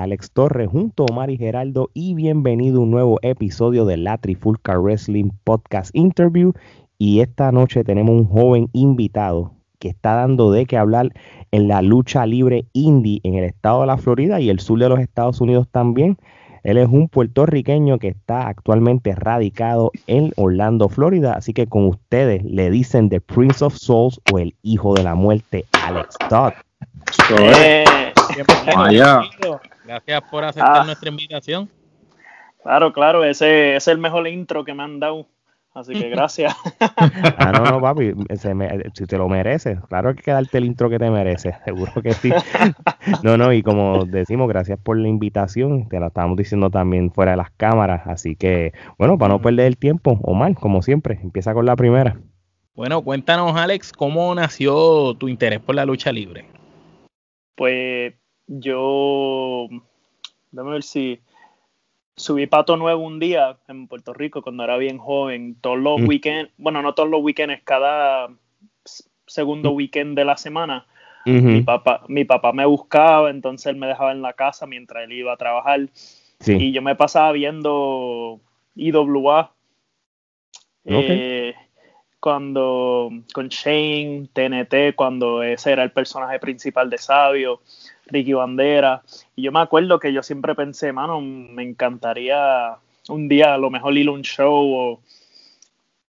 [0.00, 4.78] Alex Torres junto a Mari Geraldo y bienvenido a un nuevo episodio de la Trifulca
[4.78, 6.54] Wrestling Podcast Interview.
[6.96, 11.10] Y esta noche tenemos un joven invitado que está dando de qué hablar
[11.50, 14.88] en la lucha libre indie en el estado de la Florida y el sur de
[14.88, 16.16] los Estados Unidos también.
[16.62, 21.34] Él es un puertorriqueño que está actualmente radicado en Orlando, Florida.
[21.34, 25.14] Así que con ustedes le dicen The Prince of Souls o el Hijo de la
[25.14, 26.52] Muerte, Alex Todd.
[28.76, 29.20] Vaya.
[29.84, 30.84] Gracias por aceptar Ah.
[30.84, 31.68] nuestra invitación.
[32.62, 35.26] claro, claro, ese es el mejor intro que me han dado.
[35.72, 36.54] Así que gracias.
[37.38, 40.58] Ah, no, no, papi, se me- si te lo mereces, claro que hay que darte
[40.58, 42.30] el intro que te mereces, seguro que sí.
[43.22, 47.30] No, no, y como decimos, gracias por la invitación, te lo estábamos diciendo también fuera
[47.32, 51.54] de las cámaras, así que, bueno, para no perder el tiempo, Omar, como siempre, empieza
[51.54, 52.18] con la primera.
[52.74, 56.46] Bueno, cuéntanos, Alex, ¿cómo nació tu interés por la lucha libre?
[57.54, 58.14] Pues
[58.52, 59.68] yo,
[60.50, 61.20] déjame ver si
[62.16, 65.56] subí Pato Nuevo un día en Puerto Rico cuando era bien joven.
[65.60, 66.06] Todos los Mm.
[66.08, 68.28] weekends, bueno, no todos los weekends, cada
[69.26, 70.86] segundo weekend de la semana.
[71.24, 75.12] Mi papá, mi papá me buscaba, entonces él me dejaba en la casa mientras él
[75.12, 75.88] iba a trabajar.
[76.40, 78.40] Sí, Y yo me pasaba viendo
[78.74, 79.52] IWA.
[80.86, 81.54] eh,
[82.18, 87.60] cuando con Shane, TNT, cuando ese era el personaje principal de Sabio,
[88.10, 89.02] Ricky Bandera.
[89.36, 92.76] Y yo me acuerdo que yo siempre pensé, mano, me encantaría
[93.08, 95.00] un día a lo mejor ir a un show o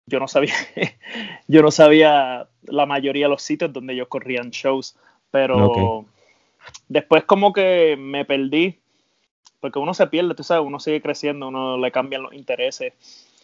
[0.06, 0.54] yo no sabía,
[1.48, 4.96] yo no sabía la mayoría de los sitios donde yo corrían shows,
[5.30, 6.04] pero
[6.88, 8.78] después como que me perdí,
[9.60, 12.92] porque uno se pierde, tú sabes, uno sigue creciendo, uno le cambian los intereses.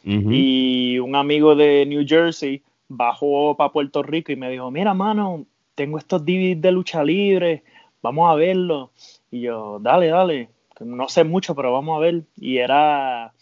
[0.04, 0.32] ujú.
[0.32, 5.46] Y un amigo de New Jersey bajó para Puerto Rico y me dijo, mira, mano,
[5.74, 7.62] tengo estos DVDs de lucha libre,
[8.02, 8.90] vamos a verlo.
[9.30, 10.50] Y yo, dale, dale,
[10.80, 12.22] no sé mucho, pero vamos a ver.
[12.36, 13.32] Y era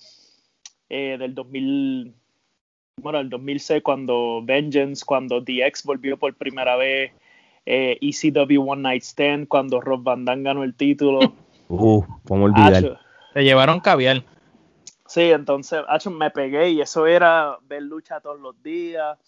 [0.88, 2.14] eh, del 2000,
[3.00, 7.12] bueno, el 2006 cuando Vengeance, cuando DX volvió por primera vez,
[7.66, 11.20] eh, ECW One Night Stand, cuando Rob Van Damme ganó el título.
[11.66, 13.00] Uh, cómo olvidar.
[13.32, 14.22] Te llevaron caviar.
[15.06, 19.18] Sí, entonces, acho, me pegué y eso era ver lucha todos los días.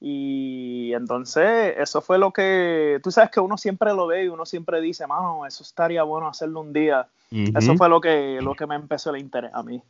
[0.00, 4.46] Y entonces, eso fue lo que, tú sabes que uno siempre lo ve y uno
[4.46, 7.06] siempre dice, mano, eso estaría bueno hacerlo un día.
[7.30, 9.82] Eso fue lo que, lo que me empezó el interés a mí.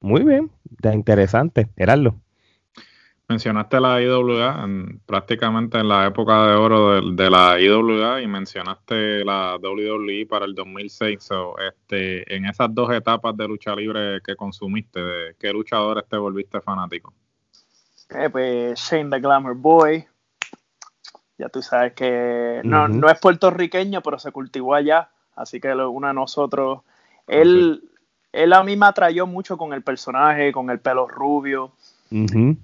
[0.00, 0.50] Muy bien,
[0.92, 2.14] interesante, Gerardo.
[3.26, 8.26] Mencionaste la IWA en- prácticamente en la época de oro de, de la IWA y
[8.26, 11.22] mencionaste la WWE para el 2006.
[11.22, 16.18] So, este, en esas dos etapas de lucha libre que consumiste, ¿de qué luchadores te
[16.18, 17.14] volviste fanático?
[18.14, 20.06] Eh, pues Shane the Glamour Boy,
[21.38, 25.90] ya tú sabes que no, no es puertorriqueño, pero se cultivó allá, así que lo-
[25.90, 26.82] uno de nosotros,
[27.26, 27.82] él,
[28.32, 31.72] él a mí me atrayó mucho con el personaje, con el pelo rubio.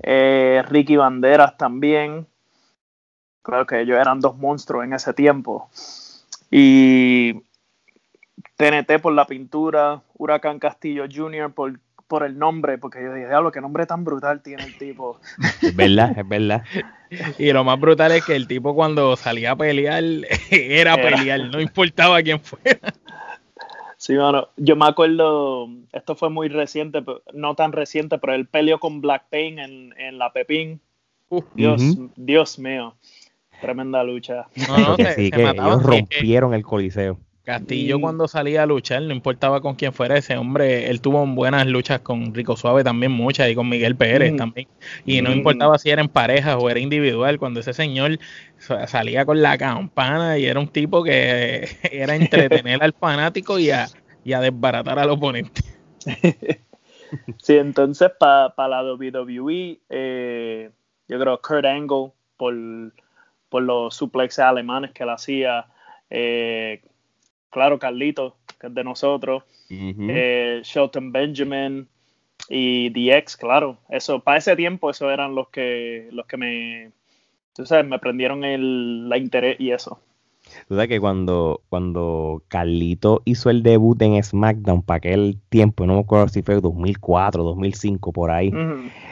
[0.02, 2.26] Eh, Ricky Banderas también.
[3.42, 5.68] Claro que ellos eran dos monstruos en ese tiempo.
[6.50, 7.42] Y
[8.56, 11.52] TNT por la pintura, Huracán Castillo Jr.
[11.52, 11.80] por,
[12.10, 15.20] por el nombre, porque yo dije, diablo, qué nombre tan brutal tiene el tipo.
[15.62, 16.64] Es verdad, es verdad.
[17.38, 20.02] Y lo más brutal es que el tipo cuando salía a pelear
[20.50, 20.96] era Era.
[20.96, 22.92] pelear, no importaba quién fuera.
[23.96, 28.46] Sí, mano, yo me acuerdo, esto fue muy reciente, pero- no tan reciente, pero él
[28.46, 30.80] peleó con Black Pain en, en la Pepín.
[31.28, 31.80] Uh, Dios.
[32.16, 32.96] Dios mío,
[33.60, 34.46] tremenda lucha.
[34.68, 37.18] no, no, Porque se- sí, se que ellos rompieron el coliseo.
[37.50, 41.66] Castillo cuando salía a luchar, no importaba con quién fuera ese hombre, él tuvo buenas
[41.66, 44.36] luchas con Rico Suave también, muchas, y con Miguel Pérez Mm.
[44.36, 44.68] también.
[45.04, 45.34] Y no Mm.
[45.34, 48.18] importaba si era en pareja o era individual, cuando ese señor
[48.58, 53.70] sa- salía con la campana y era un tipo que era entretener al fanático y
[53.70, 53.86] a,
[54.24, 55.62] y a desbaratar al oponente.
[57.38, 60.70] Sí, entonces para la WWE, eh,
[61.08, 62.54] yo creo Kurt Angle por,
[63.48, 65.66] por los suplexes alemanes que él hacía.
[66.08, 66.82] eh,
[67.50, 69.44] claro, Carlito, que es de nosotros.
[69.68, 71.88] Eh, Shelton Benjamin
[72.48, 73.78] y DX, claro.
[73.88, 76.92] Eso, para ese tiempo, esos eran los que, los que me,
[77.54, 80.00] tú sabes, me prendieron el, la interés y eso.
[80.68, 85.94] Tú sabes que cuando, cuando Carlito hizo el debut en SmackDown para aquel tiempo, no
[85.94, 88.52] me acuerdo si fue 2004, 2005, por ahí,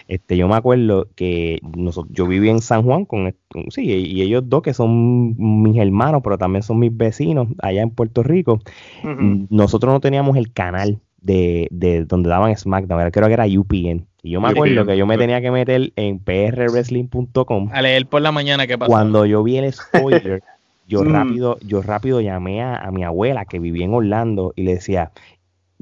[0.09, 3.35] este, yo me acuerdo que nosotros, yo viví en San Juan con,
[3.71, 7.91] sí, y ellos dos que son mis hermanos, pero también son mis vecinos allá en
[7.91, 8.61] Puerto Rico.
[9.03, 14.07] Nosotros no teníamos el canal de, de donde daban SmackDown, creo que era UPN.
[14.23, 18.21] Y yo me acuerdo que yo me tenía que meter en prwrestling.com A leer por
[18.21, 18.91] la mañana qué pasó.
[18.91, 20.43] cuando yo vi el spoiler
[20.89, 24.75] yo rápido, yo rápido llamé a, a, mi abuela que vivía en Orlando y le
[24.75, 25.13] decía,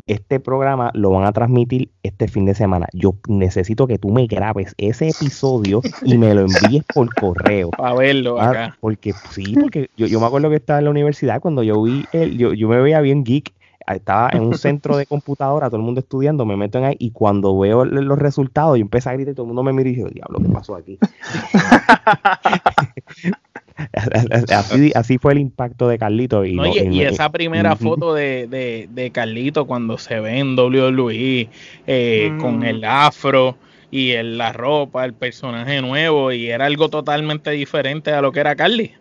[0.06, 2.87] este programa lo van a transmitir este fin de semana.
[2.93, 7.70] Yo necesito que tú me grabes ese episodio y me lo envíes por correo.
[7.76, 8.76] Para verlo ah, acá.
[8.81, 12.05] Porque sí, porque yo, yo, me acuerdo que estaba en la universidad cuando yo vi
[12.12, 13.55] el, yo, yo me veía bien geek
[13.94, 17.12] estaba en un centro de computadora, todo el mundo estudiando, me meto en ahí y
[17.12, 19.94] cuando veo los resultados, yo empecé a gritar y todo el mundo me mira y
[19.94, 20.99] dice, diablo, ¿qué pasó aquí?
[24.94, 26.44] así, fue el impacto de Carlito.
[26.44, 26.58] Y,
[26.90, 28.46] y, esa primera foto de,
[28.90, 31.49] de, Carlito cuando se ve en WWE
[31.87, 32.64] eh, con mm.
[32.64, 33.56] el afro
[33.90, 38.40] y el, la ropa, el personaje nuevo, y era algo totalmente diferente a lo que
[38.40, 38.93] era Carly.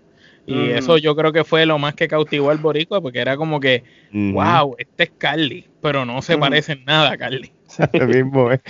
[0.48, 3.60] Y eso yo creo que fue lo más que cautivó al boricua, porque era como
[3.60, 3.83] que,
[4.13, 7.52] wow, este es Carly, pero no se parece en nada a Carly.
[8.07, 8.62] mismo, ¿eh?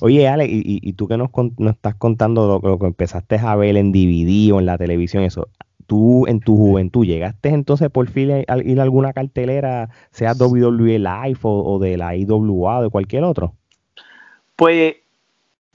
[0.00, 1.30] Oye, Ale, y, tú que nos,
[1.70, 5.48] estás contando lo, que empezaste a ver en DVD o en la televisión, eso,
[5.86, 10.98] tú en tu juventud, ¿llegaste entonces por fin a ir a alguna cartelera, sea WWE
[10.98, 13.54] Live o, de la IWA o de cualquier otro?
[14.56, 14.96] Pues,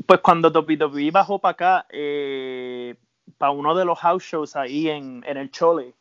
[0.06, 2.96] pues cuando WWE bajó para acá, eh,
[3.38, 5.94] para uno de los house shows ahí en, el Chole.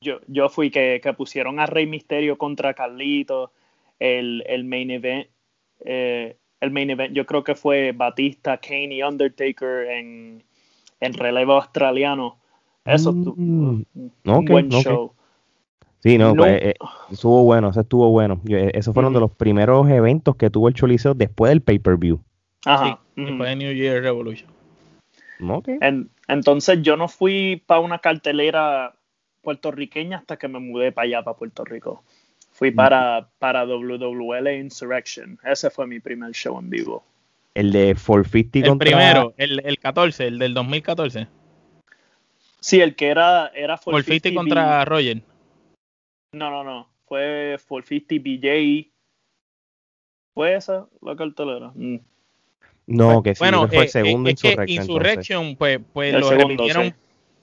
[0.00, 3.52] Yo, yo fui que, pusieron a Rey Misterio contra Carlito,
[3.98, 5.28] el, el main event.
[5.84, 10.42] Eh, el main event yo creo que fue Batista, Kane y Undertaker en,
[11.00, 12.38] en relevo australiano.
[12.84, 13.84] Eso mm,
[14.24, 15.12] un buen show.
[16.00, 16.74] Sí, no, Pues, eh,
[17.10, 18.40] estuvo bueno, eso estuvo bueno.
[18.48, 22.20] Eh, esos fueron de los primeros eventos que tuvo el Choliseo después del pay-per-view.
[22.66, 23.00] Ajá.
[23.16, 24.54] después de New Year Revolution
[26.28, 28.94] entonces yo no fui para una cartelera
[29.42, 32.02] puertorriqueña hasta que me mudé para allá, para Puerto Rico.
[32.54, 35.36] Fui para, para WWL Insurrection.
[35.42, 37.04] Ese fue mi primer show en vivo.
[37.52, 41.26] El de 450 El primero, el, el 14, el del 2014.
[42.60, 45.20] Sí, el que era, era 450 contra Roger.
[46.30, 46.88] No, no, no.
[47.06, 48.92] Fue 450 BJ.
[50.32, 51.72] ¿Fue esa la cartelera?
[51.74, 51.96] Mm.
[52.86, 54.66] No, que sí, bueno, fue el eh, segundo es Insurrection.
[54.66, 56.94] Que Insurrection, pues, pues lo repitieron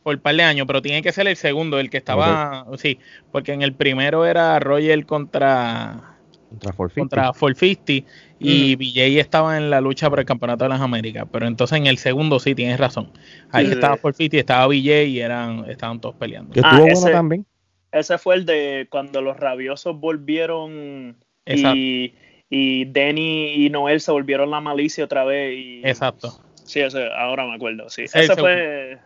[0.03, 2.99] por par de años, pero tiene que ser el segundo, el que estaba, sí,
[3.31, 6.17] porque en el primero era Roger contra
[6.49, 10.81] contra 450, contra 450 y BJ estaba en la lucha por el campeonato de las
[10.81, 13.11] Américas, pero entonces en el segundo sí tienes razón.
[13.51, 16.51] Ahí estaba 450 y estaba BJ y eran estaban todos peleando.
[16.51, 17.45] Que ah, ese, también.
[17.91, 21.15] Ese fue el de cuando los rabiosos volvieron
[21.45, 22.13] y
[22.53, 25.57] y Denny y Noel se volvieron la malicia otra vez.
[25.57, 26.37] Y, Exacto.
[26.65, 28.03] Sí, ese, ahora me acuerdo, sí.
[28.03, 28.99] Esa fue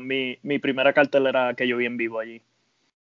[0.00, 2.40] mi, mi primera cartelera que yo vi en vivo allí.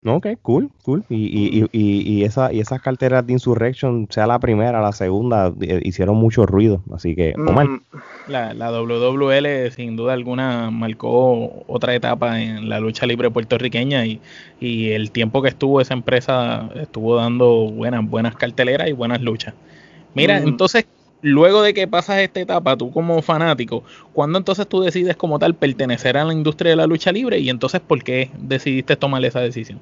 [0.05, 1.03] Ok, cool, cool.
[1.09, 5.53] Y, y, y, y, esa, y esas carteras de Insurrection, sea la primera, la segunda,
[5.61, 6.83] eh, hicieron mucho ruido.
[6.93, 7.79] Así que, mm.
[8.27, 14.19] la, la WWL sin duda alguna marcó otra etapa en la lucha libre puertorriqueña y,
[14.59, 19.53] y el tiempo que estuvo esa empresa estuvo dando buenas, buenas carteleras y buenas luchas.
[20.15, 20.47] Mira, mm.
[20.49, 20.85] entonces,
[21.23, 25.55] luego de que pasas esta etapa, tú como fanático, ¿cuándo entonces tú decides como tal
[25.55, 29.39] pertenecer a la industria de la lucha libre y entonces por qué decidiste tomar esa
[29.39, 29.79] decisión?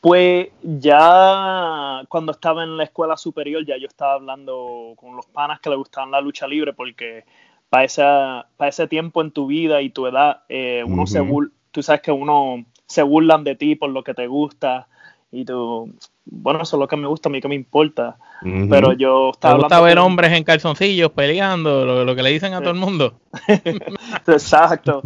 [0.00, 5.58] Pues ya cuando estaba en la escuela superior ya yo estaba hablando con los panas
[5.58, 7.24] que le gustaban la lucha libre porque
[7.70, 11.26] para, esa, para ese tiempo en tu vida y tu edad, eh, uno se
[11.72, 14.86] tú sabes que uno se burlan de ti por lo que te gusta
[15.30, 15.94] y tú,
[16.24, 18.16] bueno, eso es lo que me gusta, a mí que me importa.
[18.42, 19.54] Pero yo estaba...
[19.54, 23.20] ¿Te gusta ver hombres en calzoncillos peleando, lo, que le dicen a todo el mundo?
[24.26, 25.02] Exacto.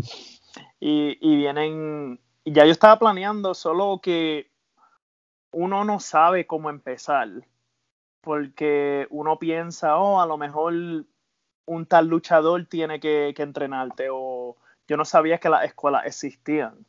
[0.79, 4.50] Y, y vienen, y ya yo estaba planeando, solo que
[5.50, 7.29] uno no sabe cómo empezar,
[8.21, 10.75] porque uno piensa, oh, a lo mejor
[11.67, 16.87] un tal luchador tiene que, que entrenarte, o yo no sabía que las escuelas existían.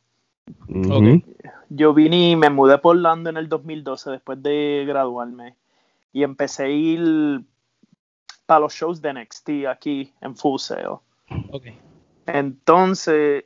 [1.68, 5.56] Yo vine y me mudé por Orlando en el 2012 después de graduarme
[6.12, 7.44] y empecé a ir
[8.46, 10.98] para los shows de NXT aquí en Full Sail.
[12.26, 13.44] Entonces,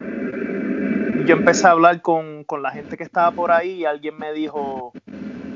[0.00, 4.92] yo empecé a hablar con, la gente que estaba por ahí y alguien me dijo,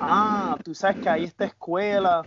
[0.01, 2.23] ah, tú sabes que hay esta escuela.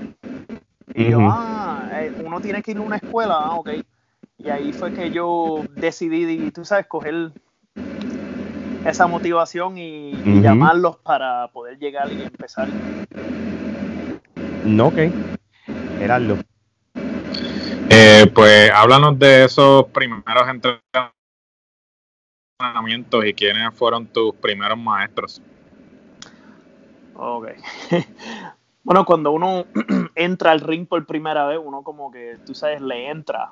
[0.93, 3.70] Y yo, ah, eh, uno tiene que ir a una escuela, ah, ok.
[4.38, 7.32] Y ahí fue que yo decidí, tú sabes, coger
[8.86, 12.68] esa motivación y, llamarlos para poder llegar y empezar.
[14.66, 14.98] No, ok.
[15.98, 16.38] Gerardo.
[17.90, 20.24] Eh, pues háblanos de esos primeros
[22.60, 25.42] entrenamientos y quiénes fueron tus primeros maestros.
[27.16, 27.50] Ok.
[28.84, 29.66] bueno, cuando uno
[30.16, 33.52] entra al ring por primera vez, uno como que, tú sabes, le entra.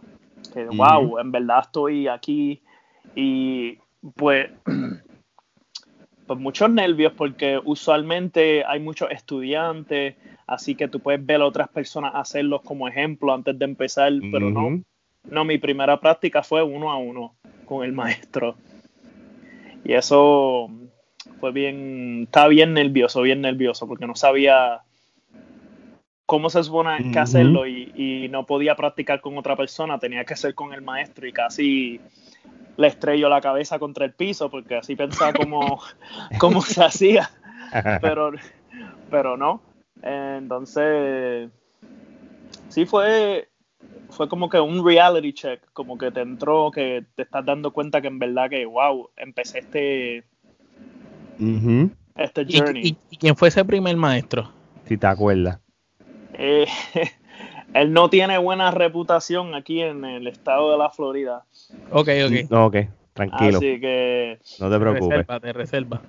[0.53, 2.61] Que, wow, en verdad estoy aquí
[3.15, 3.77] Y
[4.15, 4.50] pues,
[6.31, 10.15] pues muchos nervios porque usualmente hay muchos estudiantes,
[10.47, 14.50] así que tú puedes ver a otras personas hacerlos como ejemplo antes de empezar, pero
[14.50, 14.81] no.
[15.29, 17.35] No, mi primera práctica fue uno a uno
[17.65, 18.55] con el maestro.
[19.83, 20.69] Y eso
[21.41, 24.83] fue bien, estaba bien nervioso, bien nervioso, porque no sabía
[26.31, 30.55] cómo se supone que hacerlo y, no podía practicar con otra persona, tenía que ser
[30.55, 32.00] con el maestro y casi
[32.77, 35.81] le estrelló la cabeza contra el piso porque así pensaba cómo,
[36.39, 37.29] cómo se hacía,
[38.01, 38.31] pero,
[39.09, 39.61] pero no.
[40.01, 41.50] Entonces,
[42.69, 43.50] sí fue,
[44.09, 48.00] fue como que un reality check, como que te entró, que te estás dando cuenta
[48.00, 50.23] que en verdad que, wow, empecé este,
[52.15, 52.97] este journey.
[53.09, 54.50] ¿Y, quién fue ese primer maestro?
[54.85, 55.59] Si te acuerdas.
[56.41, 56.65] Eh,
[57.74, 61.45] él no tiene buena reputación aquí en el estado de la Florida.
[61.91, 62.50] Ok, ok.
[62.50, 62.77] No, ok,
[63.13, 63.57] tranquilo.
[63.57, 64.39] Así que...
[64.60, 65.10] No te preocupes.
[65.10, 66.01] Reserva, te reserva.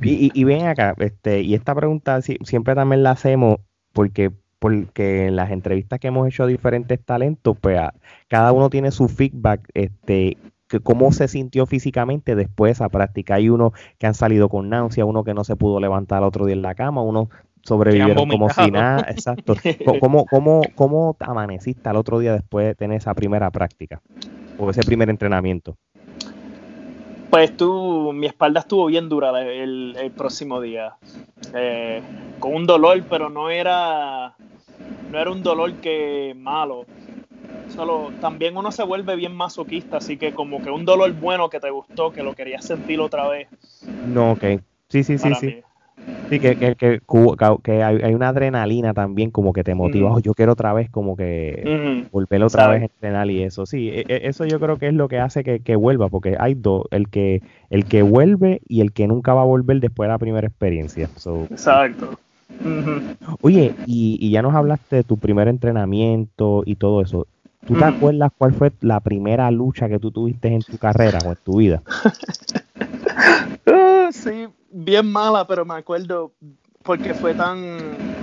[0.00, 3.58] Y, y, ven acá, este, y esta pregunta siempre también la hacemos
[3.92, 7.78] porque porque en las entrevistas que hemos hecho a diferentes talentos, pues
[8.26, 10.38] cada uno tiene su feedback, este,
[10.68, 13.34] que cómo se sintió físicamente después de esa práctica.
[13.34, 16.54] Hay uno que han salido con náusea, uno que no se pudo levantar otro día
[16.54, 17.28] en la cama, uno
[17.66, 19.54] sobrevivieron como si nada, exacto.
[20.00, 24.00] ¿Cómo, cómo, ¿Cómo amaneciste al otro día después de tener esa primera práctica
[24.56, 25.76] o ese primer entrenamiento?
[27.30, 30.94] Pues tú, mi espalda estuvo bien dura el, próximo día,
[31.54, 32.00] eh,
[32.38, 34.34] con un dolor, pero no era,
[35.10, 36.86] no era un dolor que malo.
[37.68, 41.60] Solo, también uno se vuelve bien masoquista, así que como que un dolor bueno que
[41.60, 43.48] te gustó, que lo querías sentir otra vez.
[44.06, 44.44] No, ok.
[44.88, 45.62] Sí, sí, sí, sí.
[46.28, 47.00] Sí, que, que, que,
[47.62, 51.16] que hay, una adrenalina también como que te motiva, oh, yo quiero otra vez como
[51.16, 53.64] que volver otra vez a entrenar y eso.
[53.64, 56.54] Sí, e, e, eso yo creo que es lo que hace que, vuelva, porque hay
[56.54, 60.12] dos, el que, el que vuelve y el que nunca va a volver después de
[60.12, 61.08] la primera experiencia.
[61.50, 62.18] Exacto.
[63.40, 67.26] Oye, y, y, ya nos hablaste de tu primer entrenamiento y todo eso.
[67.66, 71.30] ¿Tú te acuerdas cuál fue la primera lucha que tú tuviste en tu carrera o
[71.30, 71.82] en tu vida?
[73.68, 76.32] Ah, sí, bien mala, pero me acuerdo
[76.82, 77.58] porque fue tan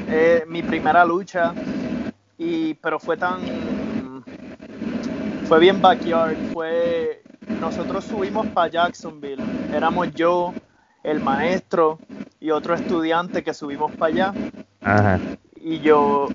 [0.09, 1.53] eh, mi primera lucha
[2.37, 4.23] y pero fue tan
[5.45, 7.23] fue bien backyard, fue
[7.59, 9.43] nosotros subimos para Jacksonville,
[9.73, 10.53] éramos yo,
[11.03, 11.99] el maestro
[12.39, 14.33] y otro estudiante que subimos para allá.
[14.83, 15.19] Ajá.
[15.55, 16.27] Y yo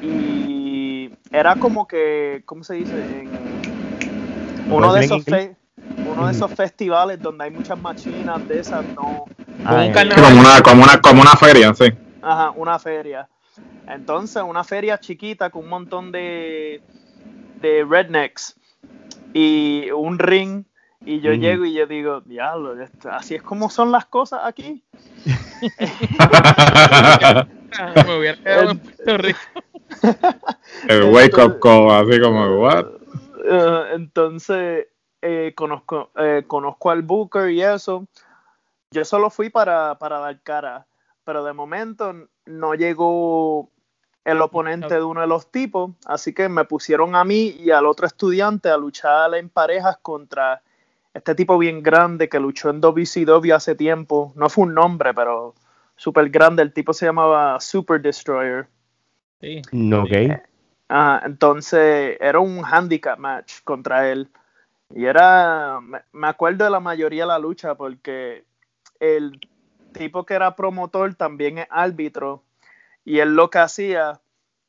[0.00, 2.94] y era como que ¿cómo se dice?
[3.20, 3.28] En
[4.70, 5.24] uno de esos
[6.06, 9.26] uno de esos festivales donde hay muchas machinas de esas, no.
[9.64, 11.86] Como, una, como, una, como una feria, sí.
[12.22, 13.28] Ajá, una feria.
[13.86, 16.82] Entonces, una feria chiquita con un montón de,
[17.60, 18.56] de rednecks
[19.32, 20.64] y un ring.
[21.04, 22.74] Y yo llego y yo digo, diablo,
[23.12, 24.82] así es como son las cosas aquí.
[28.06, 29.38] Me hubiera quedado en Puerto Rico.
[30.88, 32.86] El wake up call, así como, what?
[33.48, 34.88] Uh, entonces,
[35.22, 38.06] eh, conozco, eh, conozco al Booker y eso.
[38.96, 40.86] Yo solo fui para, para dar cara,
[41.22, 42.14] pero de momento
[42.46, 43.68] no llegó
[44.24, 47.84] el oponente de uno de los tipos, así que me pusieron a mí y al
[47.84, 50.62] otro estudiante a luchar en parejas contra
[51.12, 54.32] este tipo bien grande que luchó en WCW hace tiempo.
[54.34, 55.54] No fue un nombre, pero
[55.94, 56.62] súper grande.
[56.62, 58.66] El tipo se llamaba Super Destroyer.
[59.42, 59.60] Sí.
[59.92, 60.40] Ok.
[61.22, 64.30] entonces era un handicap match contra él.
[64.94, 65.80] Y era,
[66.12, 68.46] me acuerdo de la mayoría de la lucha porque
[69.00, 69.40] el
[69.92, 72.42] tipo que era promotor también es árbitro
[73.04, 74.20] y él lo que hacía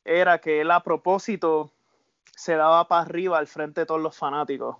[0.05, 1.71] era que él a propósito
[2.35, 4.77] se daba para arriba al frente de todos los fanáticos.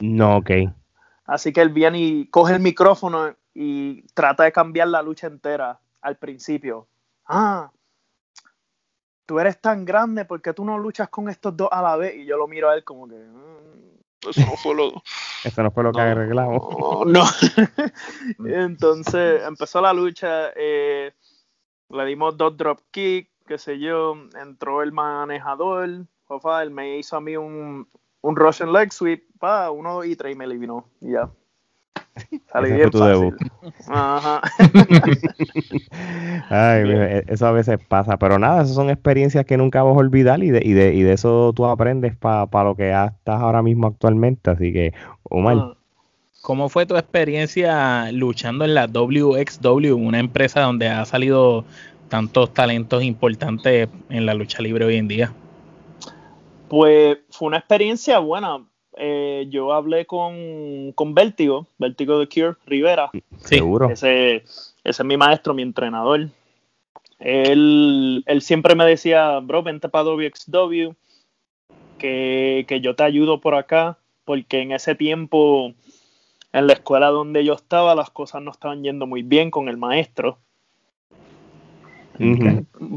[0.00, 0.50] No, ok.
[1.26, 5.80] Así que él viene y coge el micrófono y trata de cambiar la lucha entera
[6.02, 6.88] al principio.
[7.26, 7.70] Ah,
[9.26, 12.16] tú eres tan grande porque tú no luchas con estos dos a la vez.
[12.16, 13.98] Y yo lo miro a él como que, mm,
[14.30, 15.02] eso no fue lo,
[15.44, 17.06] eso no fue lo que arreglamos.
[17.06, 17.24] No.
[18.46, 21.12] Entonces empezó la lucha, eh,
[21.90, 27.20] le dimos dos drop kick, qué sé yo, entró el manejador, él me hizo a
[27.20, 27.86] mí un,
[28.22, 31.30] un Russian leg sweep, pa, uno, y tres y me eliminó, y ya.
[32.52, 33.34] Salí bien fácil.
[33.88, 34.40] Ajá.
[36.50, 39.98] Ay, e, eso a veces pasa, pero nada, esas son experiencias que nunca vas a
[39.98, 43.62] olvidar y de, y de, y de eso tú aprendes para lo que estás ahora
[43.62, 44.92] mismo actualmente, así que,
[45.24, 45.56] Omar.
[45.58, 45.74] Ah.
[46.44, 51.64] ¿Cómo fue tu experiencia luchando en la WXW, una empresa donde ha salido
[52.10, 55.32] tantos talentos importantes en la lucha libre hoy en día?
[56.68, 58.58] Pues fue una experiencia buena
[58.96, 63.10] eh, yo hablé con, con Vértigo, Vértigo de Cure, Rivera.
[63.38, 63.90] Seguro.
[63.90, 64.44] Ese, ese
[64.84, 66.28] es mi maestro, mi entrenador.
[67.18, 70.92] Él, él siempre me decía, bro, vente para WXW,
[71.98, 75.72] que, que yo te ayudo por acá, porque en ese tiempo,
[76.52, 79.76] en la escuela donde yo estaba, las cosas no estaban yendo muy bien con el
[79.76, 80.38] maestro.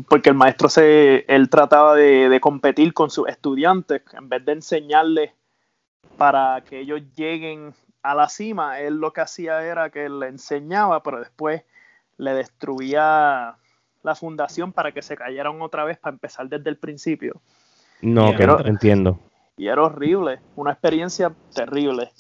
[0.10, 4.52] Porque el maestro se, él trataba de, de competir con sus estudiantes, en vez de
[4.52, 5.32] enseñarles
[6.18, 11.04] para que ellos lleguen a la cima, él lo que hacía era que le enseñaba,
[11.04, 11.64] pero después
[12.18, 13.56] le destruía
[14.04, 17.42] la fundación para que se cayeran otra vez para empezar desde el principio.
[18.02, 19.20] No, que no entiendo.
[19.58, 22.12] Y era horrible, una experiencia terrible.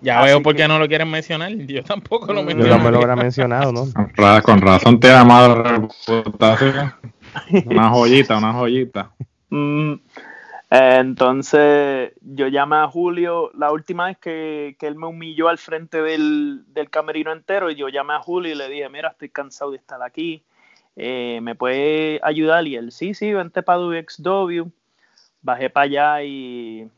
[0.00, 1.52] Ya Así veo por que- qué no lo quieren mencionar.
[1.54, 2.78] Yo tampoco lo Yo Yo menciono.
[2.78, 3.86] no me lo hubiera mencionado, ¿no?
[3.92, 6.92] Con ra- Con razón te ha llamado la reputación.
[7.66, 9.10] Una joyita, una joyita.
[9.50, 9.94] Mm,
[10.70, 16.00] entonces yo llamé a Julio la última vez que, que él me humilló al frente
[16.02, 19.72] del, del camerino entero y yo llamé a Julio y le dije, mira, estoy cansado
[19.72, 20.44] de estar aquí,
[20.96, 22.66] eh, ¿me puede ayudar?
[22.66, 24.70] Y él, sí, sí, vente para WXW.
[25.42, 26.88] Bajé para allá y,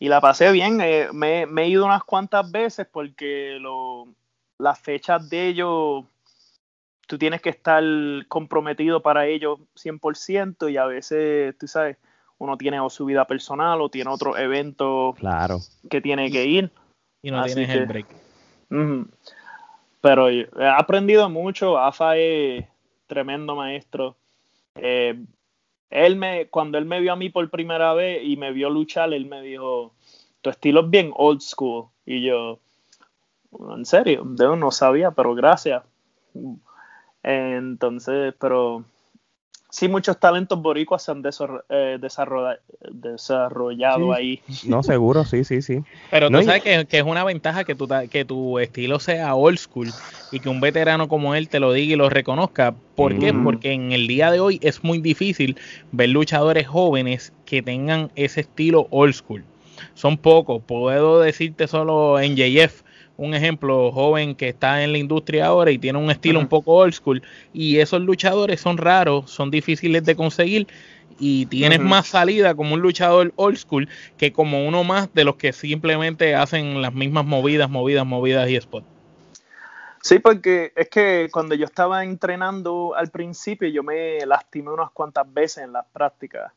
[0.00, 0.80] y la pasé bien.
[0.82, 4.08] eh, me, me he ido unas cuantas veces porque lo-
[4.58, 6.04] las fechas de ellos
[7.06, 7.82] tú tienes que estar
[8.28, 11.96] comprometido para ellos 100% y a veces, tú sabes,
[12.42, 15.58] uno tiene o su vida personal o tiene otro evento Claro.
[15.88, 16.70] que tiene que ir.
[17.22, 18.06] Y no Así tienes que- el break.
[20.00, 21.78] Pero he aprendido mucho.
[21.78, 22.64] AFA es
[23.06, 24.16] tremendo maestro.
[24.74, 25.22] Eh,
[25.90, 29.12] él me, cuando él me vio a mí por primera vez y me vio luchar,
[29.12, 29.92] él me dijo,
[30.40, 31.86] tu estilo es bien old school.
[32.04, 32.58] Y yo,
[33.76, 35.84] en serio, de no sabía, pero gracias.
[37.22, 38.84] Entonces, pero
[39.72, 41.22] sí, muchos talentos boricuas se han
[41.70, 42.58] eh, desarrolla-
[42.90, 44.18] desarrollado Sí.
[44.20, 44.40] ahí.
[44.68, 45.80] No, seguro, sí, sí, sí.
[46.10, 49.00] Pero No, tú y- sabes que, que es una ventaja que tu, que tu estilo
[49.00, 49.88] sea old school
[50.30, 52.74] y que un veterano como él te lo diga y lo reconozca.
[52.94, 53.32] ¿Por qué?
[53.32, 55.58] Porque en el día de hoy es muy difícil
[55.90, 59.42] ver luchadores jóvenes que tengan ese estilo old school.
[59.94, 60.62] Son pocos.
[60.62, 62.82] Puedo decirte solo en JF,
[63.24, 66.74] un ejemplo joven que está en la industria ahora y tiene un estilo un poco
[66.74, 67.22] old school.
[67.52, 70.66] Y esos luchadores son raros, son difíciles de conseguir
[71.18, 75.36] y tienes más salida como un luchador old school que como uno más de los
[75.36, 78.84] que simplemente hacen las mismas movidas, movidas, movidas y spot.
[80.00, 85.32] Sí, porque es que cuando yo estaba entrenando al principio, yo me lastimé unas cuantas
[85.32, 86.52] veces en las prácticas.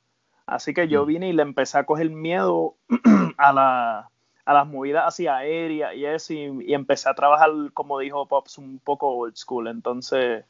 [0.48, 2.74] Así que yo vine y le empecé a coger miedo
[3.38, 4.10] a, la,
[4.46, 8.58] a las movidas así aéreas y eso, y, y empecé a trabajar, como dijo Pops,
[8.60, 9.68] un poco old school.
[9.68, 10.46] Entonces,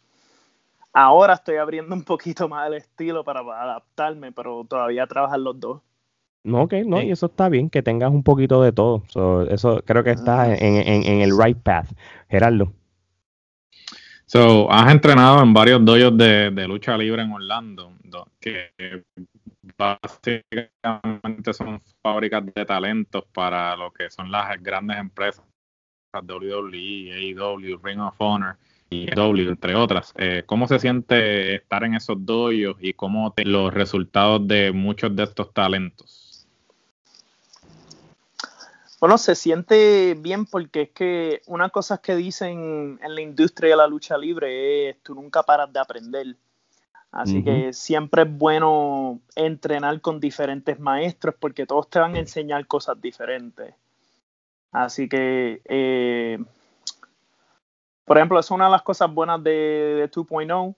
[0.94, 5.82] ahora estoy abriendo un poquito más el estilo para adaptarme, pero todavía trabajan los dos.
[6.44, 7.08] No, ok, no, Sí.
[7.08, 9.02] y eso está bien, que tengas un poquito de todo.
[9.08, 10.54] So, eso creo que estás Ah.
[10.56, 11.88] en, en- en el right path.
[12.30, 12.72] Gerardo.
[14.28, 18.72] So, has entrenado en varios doyos de, de lucha libre en Orlando, do- que
[19.78, 25.44] básicamente son fábricas de talentos para lo que son las grandes empresas,
[26.14, 28.58] WWE, AEW, Ring of Honor
[28.90, 30.14] y W, entre otras.
[30.18, 35.16] Eh, ¿Cómo se siente estar en esos doyos y cómo te, los resultados de muchos
[35.16, 36.48] de estos talentos?
[39.00, 43.76] Bueno, se siente bien porque es que una cosa que dicen en la industria de
[43.76, 46.36] la lucha libre es tú nunca paras de aprender.
[47.16, 52.68] Así que siempre es bueno entrenar con diferentes maestros porque todos te van a enseñar
[52.68, 53.74] cosas diferentes.
[54.74, 56.38] Así que, eh,
[58.04, 60.76] por ejemplo, es una de las cosas buenas de, de 2.0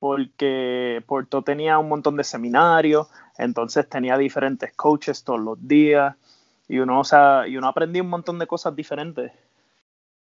[0.00, 6.16] porque Porto tenía un montón de seminarios, entonces tenía diferentes coaches todos los días
[6.66, 9.30] y uno, o sea, y uno aprendía un montón de cosas diferentes.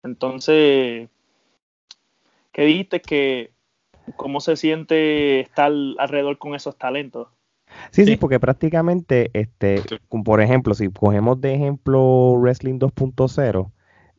[0.03, 1.11] Entonces,
[2.51, 3.54] ¿qué dijiste que
[4.17, 7.29] cómo se siente estar alrededor con esos talentos?
[7.91, 8.17] Sí, sí, Sí.
[8.17, 9.83] porque prácticamente, este,
[10.25, 13.71] por ejemplo, si cogemos de ejemplo Wrestling 2.0,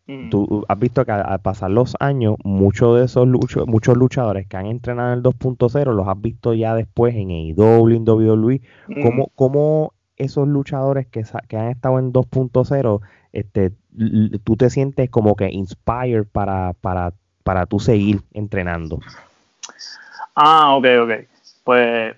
[0.08, 0.30] Mm.
[0.30, 4.56] tú has visto que al, pasar los años, muchos de esos lucho- muchos luchadores que
[4.58, 9.02] han entrenado en el 2.0 los has visto ya después en AEW, en WWE, Mm.
[9.02, 11.24] cómo, cómo esos luchadores que,
[11.58, 13.02] han estado en 2.0,
[13.34, 13.72] este,
[14.44, 19.00] tú te sientes como que inspired para, para, para tú seguir entrenando.
[20.36, 21.12] Ah, ok, ok.
[21.64, 22.16] Pues,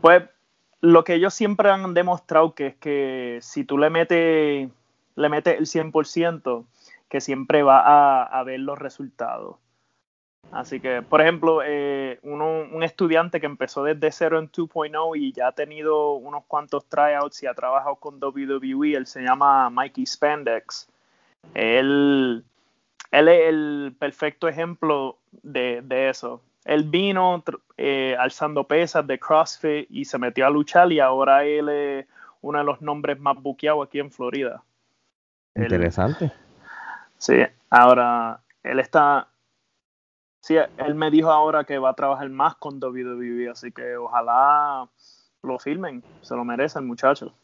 [0.00, 0.24] pues
[0.80, 4.68] lo que ellos siempre han demostrado que es que si tú le metes,
[5.14, 6.64] le metes el 100%,
[7.08, 9.56] que siempre va a, a ver los resultados.
[10.52, 15.32] Así que, por ejemplo, eh, uno, un estudiante que empezó desde cero en 2.0 y
[15.32, 20.04] ya ha tenido unos cuantos tryouts y ha trabajado con WWE, él se llama Mikey
[20.04, 20.88] Spandex.
[21.54, 22.44] Él,
[23.12, 26.42] él es el perfecto ejemplo de, de eso.
[26.64, 27.44] Él vino
[27.76, 32.06] eh, alzando pesas de CrossFit y se metió a luchar y ahora él es
[32.40, 34.62] uno de los nombres más buqueados aquí en Florida.
[35.54, 36.32] Interesante.
[37.18, 37.36] sí,
[37.68, 39.28] ahora él está
[40.40, 44.88] sí, él me dijo ahora que va a trabajar más con WWE, así que ojalá
[45.42, 47.34] lo filmen, se lo merece el muchacho.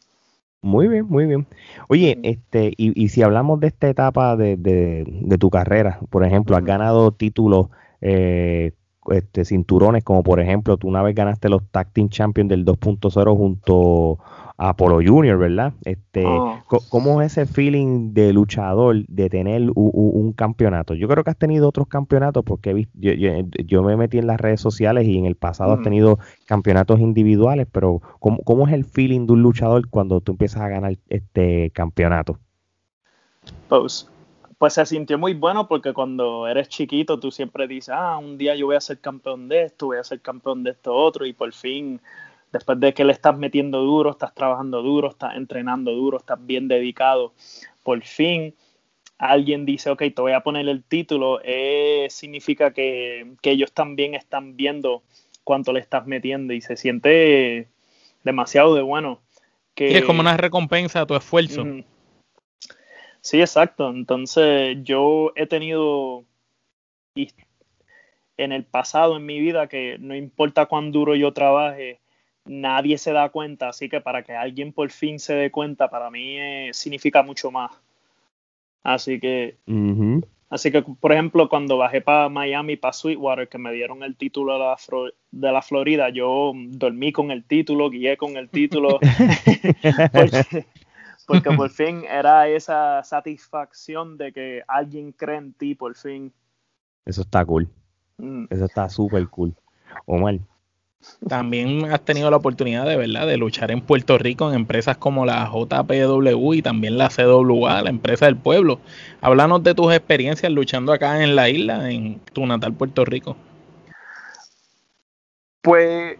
[0.61, 1.47] Muy bien, muy bien.
[1.87, 6.25] Oye, este, y, y si hablamos de esta etapa de, de, de tu carrera, por
[6.25, 7.67] ejemplo, has ganado títulos,
[8.01, 8.73] eh,
[9.09, 13.37] este, cinturones, como por ejemplo, tú una vez ganaste los Tag Team Champions del 2.0
[13.37, 14.19] junto
[14.61, 15.73] Apolo Junior, ¿verdad?
[15.85, 16.61] Este, oh.
[16.89, 20.93] ¿Cómo es ese feeling de luchador de tener un, campeonato?
[20.95, 24.59] Yo creo que has tenido otros campeonatos porque yo, yo, me metí en las redes
[24.59, 29.25] sociales y en el pasado has tenido campeonatos individuales, pero ¿cómo, ¿cómo, es el feeling
[29.25, 32.37] de un luchador cuando tú empiezas a ganar este campeonato?
[33.69, 34.09] Pues,
[34.57, 38.55] pues se sintió muy bueno porque cuando eres chiquito tú siempre dices, ah, un día
[38.55, 41.31] yo voy a ser campeón de esto, voy a ser campeón de esto otro y
[41.31, 42.01] por fin
[42.51, 46.67] después de que le estás metiendo duro, estás trabajando duro, estás entrenando duro, estás bien
[46.67, 47.33] dedicado,
[47.83, 48.53] por fin
[49.19, 54.55] alguien dice, ok, te voy a poner el título, eh, significa que, ellos también están
[54.55, 55.03] viendo
[55.43, 57.67] cuánto le estás metiendo y se siente
[58.23, 59.19] demasiado de bueno.
[59.75, 61.65] Que, es como una recompensa a tu esfuerzo.
[63.21, 63.89] Sí, exacto.
[63.89, 66.23] Entonces yo he tenido
[68.37, 71.99] en el pasado en mi vida que no importa cuán duro yo trabaje,
[72.45, 76.09] nadie se da cuenta, así que para que alguien por fin se dé cuenta, para
[76.09, 77.71] mí eh, significa mucho más.
[78.83, 79.57] Así que,
[80.49, 84.53] así que, por ejemplo, cuando bajé para Miami, para Sweetwater, que me dieron el título
[84.53, 84.77] de la,
[85.31, 88.99] de la Florida, yo dormí con el título, guié con el título,
[91.27, 96.31] porque, por fin era esa satisfacción de que alguien cree en ti, por fin.
[97.05, 97.69] Eso está cool.
[98.17, 98.45] Mm.
[98.49, 99.53] Eso está súper cool.
[100.05, 100.39] Omar,
[101.27, 105.25] también has tenido la oportunidad de verdad de luchar en Puerto Rico en empresas como
[105.25, 108.79] la JPW y también la CWA, la empresa del pueblo.
[109.21, 113.35] Háblanos de tus experiencias luchando acá en la isla, en tu natal Puerto Rico.
[115.61, 116.17] Pues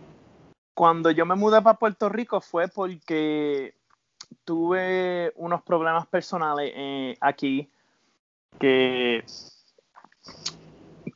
[0.74, 3.74] cuando yo me mudé para Puerto Rico fue porque
[4.46, 7.70] tuve unos problemas personales eh, aquí
[8.60, 9.24] que,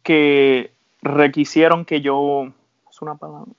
[0.04, 2.54] que requisieron que yo
[3.04, 3.52] una palabra.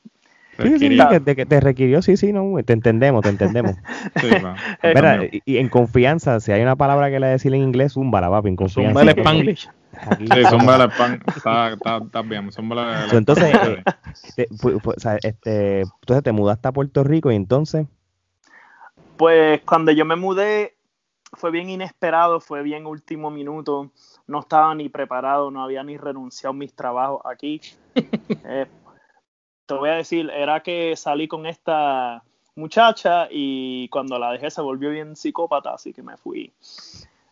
[0.58, 0.98] Sí, sí,
[1.34, 3.74] que te, requirió, sí, sí, no, te entendemos, te entendemos.
[5.44, 8.56] y, en confianza, si hay una palabra que le decir en inglés, un papi, en
[8.56, 8.90] confianza.
[8.90, 9.68] Zumba el spanglish.
[10.18, 12.50] Sí, zumba el span, está, está, está bien,
[13.12, 13.52] Entonces,
[14.36, 14.48] te,
[15.22, 17.86] este, entonces te mudaste a Puerto Rico y entonces...
[19.16, 20.74] Pues cuando yo me mudé
[21.36, 23.90] fue bien inesperado, fue bien último minuto,
[24.26, 27.60] no estaba ni preparado, no había ni renunciado a mis trabajos aquí.
[28.44, 28.66] eh,
[29.66, 32.22] te voy a decir, era que salí con esta
[32.56, 36.52] muchacha y cuando la dejé se volvió bien psicópata, así que me fui.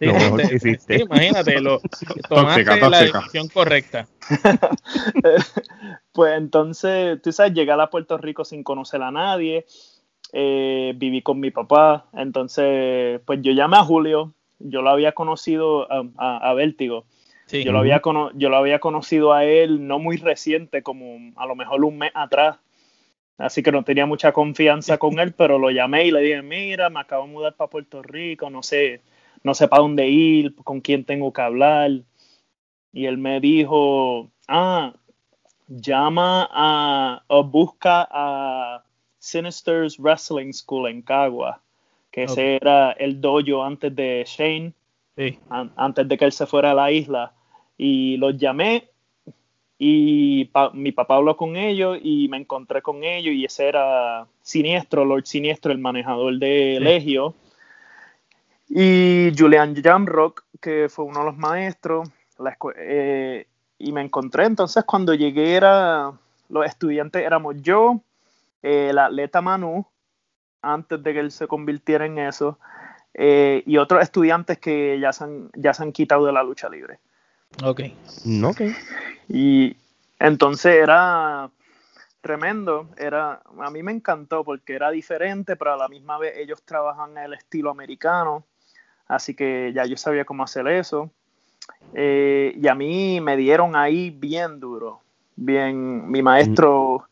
[0.00, 1.80] imagínate, lo,
[2.28, 4.08] tomaste la decisión correcta.
[6.12, 9.64] pues entonces, tú sabes, llegué a Puerto Rico sin conocer a nadie,
[10.32, 15.86] eh, viví con mi papá, entonces, pues yo llamé a Julio, yo lo había conocido
[15.90, 17.04] a, a Vértigo,
[17.60, 18.00] yo, lo había
[18.34, 22.12] yo lo había conocido a él no muy reciente, como a lo mejor un mes
[22.14, 22.56] atrás.
[23.38, 26.90] Así que no tenía mucha confianza con él, pero lo llamé y le dije, mira,
[26.90, 29.02] me acabo de mudar para Puerto Rico, no sé,
[29.42, 31.90] no sé para dónde ir, con quién tengo que hablar.
[32.92, 34.94] Y él me dijo, ah,
[35.66, 38.84] llama a, o busca a
[39.18, 41.60] Sinister's Wrestling School en Cagua,
[42.10, 44.72] que ese era el dojo antes de Shane,
[45.76, 47.32] antes de que él se fuera a la isla
[47.82, 48.88] y los llamé
[49.76, 55.04] y mi papá habló con ellos y me encontré con ellos y ese era Siniestro,
[55.04, 57.34] Lord Siniestro, el manejador de Legio.
[58.68, 62.08] Y Julian Jamrock, que fue uno de los maestros,
[62.76, 63.46] eh,
[63.78, 66.12] y me encontré entonces cuando llegué era,
[66.48, 68.00] los estudiantes éramos yo,
[68.62, 69.84] el atleta Manu,
[70.62, 72.60] antes de que él se convirtiera en eso,
[73.14, 75.10] eh, y otros estudiantes que ya
[75.54, 77.00] ya se han quitado de la lucha libre.
[77.64, 77.80] Ok.
[78.44, 78.60] Ok.
[79.28, 79.76] Y
[80.18, 81.50] entonces era
[82.20, 86.62] tremendo, era, a mí me encantó porque era diferente, pero a la misma vez ellos
[86.62, 88.44] trabajan el estilo americano,
[89.08, 91.10] así que ya yo sabía cómo hacer eso.
[91.94, 95.00] Eh, y a mí me dieron ahí bien duro.
[95.34, 97.08] Bien, mi maestro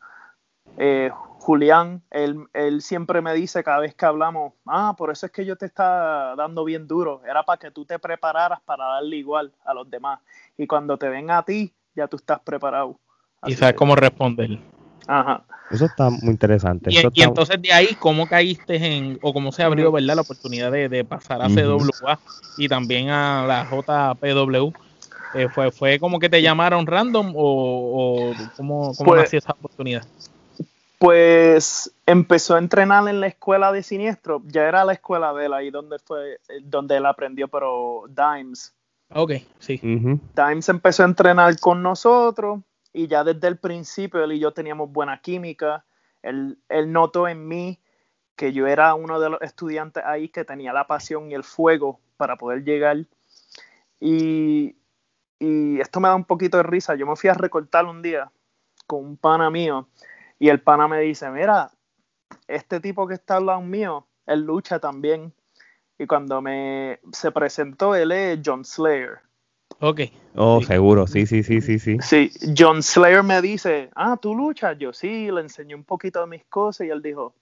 [0.77, 5.31] eh, Julián, él, él, siempre me dice cada vez que hablamos, ah, por eso es
[5.31, 7.21] que yo te está dando bien duro.
[7.27, 10.19] Era para que tú te prepararas para darle igual a los demás.
[10.57, 12.99] Y cuando te ven a ti, ya tú estás preparado.
[13.47, 14.59] y sabes cómo responder.
[15.07, 15.43] Ajá.
[15.71, 16.91] Eso está muy interesante.
[16.91, 21.05] Y, entonces de ahí, ¿cómo caíste en, o cómo se abrió, verdad, la oportunidad de,
[21.05, 22.19] pasar a CWA
[22.57, 24.73] y también a la JPW?
[25.33, 30.03] Eh, fue, ¿Fue como que te llamaron random o, cómo, cómo pues, nació esa oportunidad?
[31.01, 35.53] Pues empezó a entrenar en la escuela de Siniestro, ya era la escuela de él
[35.55, 38.75] ahí donde fue, donde él aprendió, pero Dimes.
[39.09, 39.79] Ok, sí.
[39.81, 42.59] Dimes empezó a entrenar con nosotros
[42.93, 45.85] y ya desde el principio él y yo teníamos buena química.
[46.21, 47.79] Él, él notó en mí
[48.35, 51.99] que yo era uno de los estudiantes ahí que tenía la pasión y el fuego
[52.15, 53.07] para poder llegar.
[53.99, 54.75] Y,
[55.39, 56.93] y esto me da un poquito de risa.
[56.93, 58.31] Yo me fui a recortar un día
[58.85, 59.87] con un pana mío
[60.41, 61.69] y el pana me dice, mira,
[62.47, 65.31] este tipo que está al lado mío, él lucha también.
[65.99, 69.19] Y cuando me se presentó, él es John Slayer.
[69.81, 70.01] Ok.
[70.35, 71.97] Oh, seguro, sí, sí, sí, sí, sí.
[72.01, 74.79] Sí, John Slayer me dice, ah, tú luchas.
[74.79, 77.35] Yo sí, le enseñé un poquito de mis cosas y él dijo,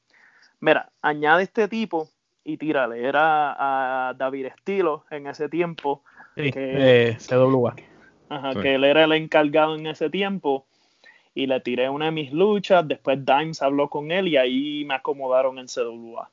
[0.60, 2.10] mira, añade este tipo
[2.44, 3.08] y tírale.
[3.08, 6.04] Era a David Estilo en ese tiempo.
[6.36, 7.78] Sí, que, eh, CWA.
[8.28, 10.66] Ajá, que él era el encargado en ese tiempo.
[11.36, 12.88] Y le tiré una de mis luchas.
[12.88, 16.30] Después Dimes habló con él y ahí me acomodaron en CWA.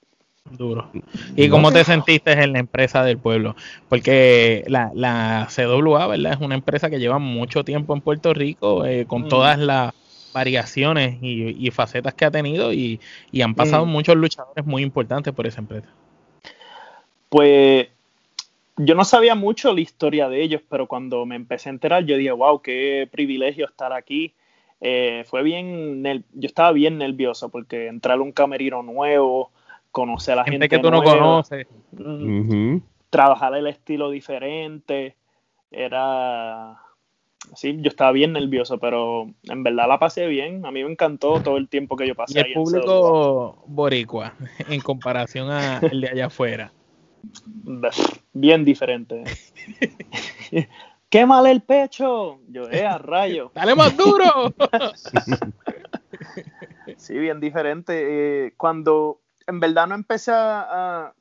[0.51, 0.91] Duro.
[1.35, 3.57] ¿Y cómo te sentiste en la empresa del pueblo?
[3.89, 6.35] Porque la, la CWA, ¿verdad?
[6.35, 9.29] Es una empresa que lleva mucho tiempo en Puerto Rico, eh, con mm.
[9.29, 9.93] todas las
[10.33, 13.01] variaciones y, facetas que ha tenido y,
[13.43, 13.89] han pasado mm.
[13.89, 15.89] muchos luchadores muy importantes por esa empresa.
[17.31, 17.89] Pues
[18.77, 22.19] yo no sabía mucho la historia de ellos, pero cuando me empecé a enterar, yo
[22.19, 24.35] dije, wow, qué privilegio estar aquí.
[24.81, 29.51] Eh, fue bien, yo estaba bien nervioso porque entrar a un camerino nuevo,
[29.91, 31.67] conocer a la gente, que tú no conoces,
[33.11, 35.17] trabajar el estilo diferente,
[35.71, 36.79] era
[37.55, 40.65] sí, yo estaba bien nervioso, pero en verdad la pasé bien.
[40.67, 42.39] A mí me encantó todo el tiempo que yo pasé.
[42.39, 44.35] ¿Y el público boricua
[44.69, 46.73] en comparación al de allá afuera?
[48.33, 49.25] Bien diferente.
[51.09, 52.41] ¡Quémale el pecho!
[52.49, 53.51] Yo, eh, a rayo.
[53.55, 54.55] ¡Dale más duro!
[56.97, 58.47] sí, bien diferente.
[58.47, 61.13] Eh, cuando en verdad no empecé a,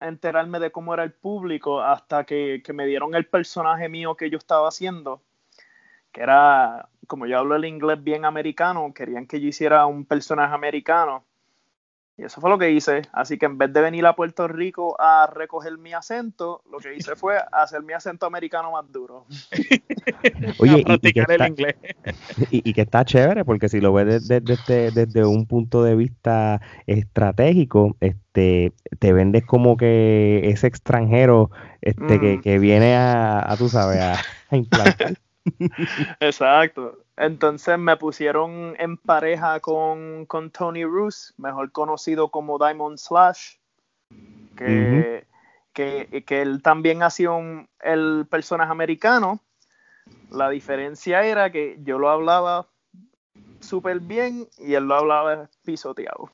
[0.00, 4.38] enterarme de cómo era el público hasta que, me dieron el personaje mío que yo
[4.38, 5.22] estaba haciendo,
[6.12, 10.54] que era, como yo hablo el inglés bien americano, querían que yo hiciera un personaje
[10.54, 11.24] americano.
[12.18, 13.02] Y eso fue lo que hice.
[13.12, 16.96] Así que en vez de venir a Puerto Rico a recoger mi acento, lo que
[16.96, 19.24] hice fue hacer mi acento americano más duro.
[20.58, 21.76] Oye, practicar y, el inglés.
[22.50, 27.96] Y, que está chévere, porque si lo ves desde, desde, un punto de vista estratégico,
[28.00, 31.52] este, te vendes como que ese extranjero
[31.82, 32.40] este, que, mm.
[32.40, 34.14] que, viene a, a, tú sabes, a,
[34.50, 35.14] a implantar.
[36.18, 36.98] Exacto.
[37.18, 43.56] Entonces me pusieron en pareja con, Tony Roos, mejor conocido como Diamond Slash,
[44.56, 45.26] que,
[45.72, 47.40] que, él también ha sido
[47.80, 49.40] el personaje americano.
[50.30, 52.68] La diferencia era que yo lo hablaba
[53.58, 56.30] súper bien y él lo hablaba pisoteado.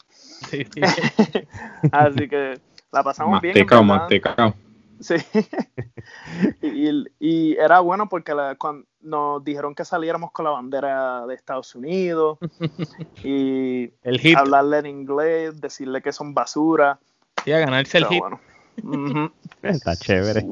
[1.93, 2.61] Así que
[2.93, 3.55] la pasamos bien.
[5.01, 5.15] Sí.
[7.21, 12.39] y, era bueno porque cuando nos dijeron que saliéramos con la bandera de Estados Unidos
[13.23, 13.91] y
[14.37, 16.99] hablarle en inglés, decirle que son basura.
[17.45, 18.23] Y a ganarse el hit.
[19.63, 20.45] Está chévere.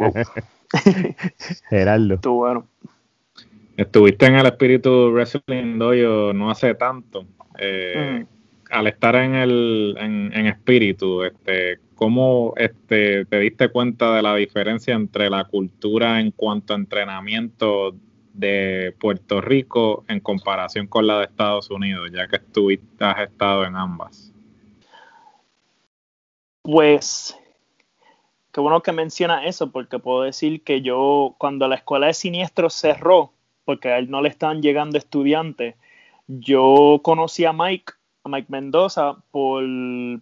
[2.23, 2.69] Bueno.
[3.77, 7.25] Estuviste en el Espíritu Wrestling Dojo no hace tanto.
[7.59, 8.25] Eh,
[8.71, 14.35] al estar en el en, en espíritu, este, ¿cómo este, te diste cuenta de la
[14.35, 17.95] diferencia entre la cultura en cuanto a entrenamiento
[18.33, 23.65] de Puerto Rico en comparación con la de Estados Unidos, ya que estuviste, has estado
[23.65, 24.33] en ambas?
[26.63, 27.39] Pues,
[28.51, 32.75] qué bueno que menciona eso, porque puedo decir que yo, cuando la escuela de siniestros
[32.75, 33.33] cerró,
[33.65, 35.77] porque a él no le estaban llegando estudiantes,
[36.27, 37.93] yo conocí a Mike
[38.25, 39.65] a Mike Mendoza por,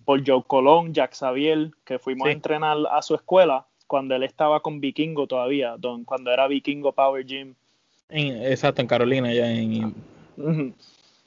[0.04, 4.60] por Joe Colón, Jack Xavier, que fuimos a entrenar a su escuela cuando él estaba
[4.60, 7.54] con Vikingo todavía, don, cuando era Vikingo Power Gym.
[8.08, 9.50] exacto, en Carolina ya.
[9.50, 9.94] En...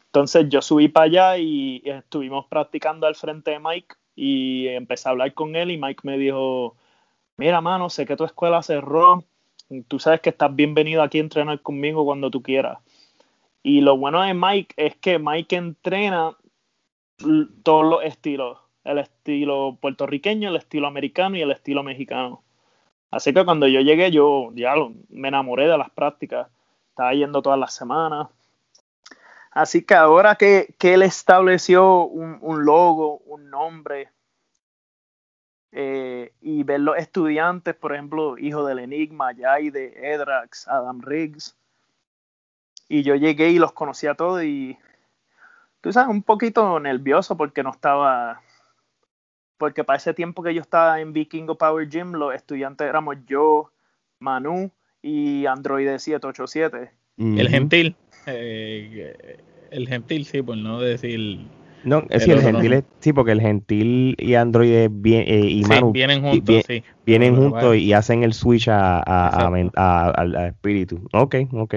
[0.05, 5.12] Entonces yo subí para allá y estuvimos practicando al frente de Mike y empecé a
[5.12, 6.75] hablar con él y Mike me dijo,
[7.38, 9.23] mira mano, sé que tu escuela cerró,
[9.88, 12.79] Tú sabes que estás bienvenido aquí a entrenar conmigo cuando tú quieras.
[13.63, 16.36] Y lo bueno de Mike es que Mike entrena
[17.63, 18.59] todos los estilos.
[18.83, 22.43] El estilo puertorriqueño, el estilo americano y el estilo mexicano.
[23.12, 24.73] Así que cuando yo llegué, yo ya
[25.09, 26.47] me enamoré de las prácticas.
[26.89, 28.27] Estaba yendo todas las semanas.
[29.51, 34.09] Así que ahora que, él estableció un, logo, un nombre,
[35.71, 41.55] eh, y ver los estudiantes, por ejemplo, Hijo del Enigma, de Edrax, Adam Riggs,
[42.89, 44.77] y yo llegué y los conocí a todos y
[45.84, 48.41] tú sabes, un poquito nervioso porque no estaba,
[49.58, 53.69] porque para ese tiempo que yo estaba en Vikingo Power Gym, los estudiantes éramos yo,
[54.17, 56.89] Manu y Android 787.
[57.17, 59.38] El gentil, eh,
[59.72, 61.48] el gentil, sí, por no decir...
[61.84, 64.89] No, es el gentil sí, porque el gentil y Android eh,
[65.50, 66.82] y Manu vienen juntos, sí.
[67.06, 71.06] Vienen juntos y hacen el switch a, al espíritu.
[71.12, 71.76] Ok, ok.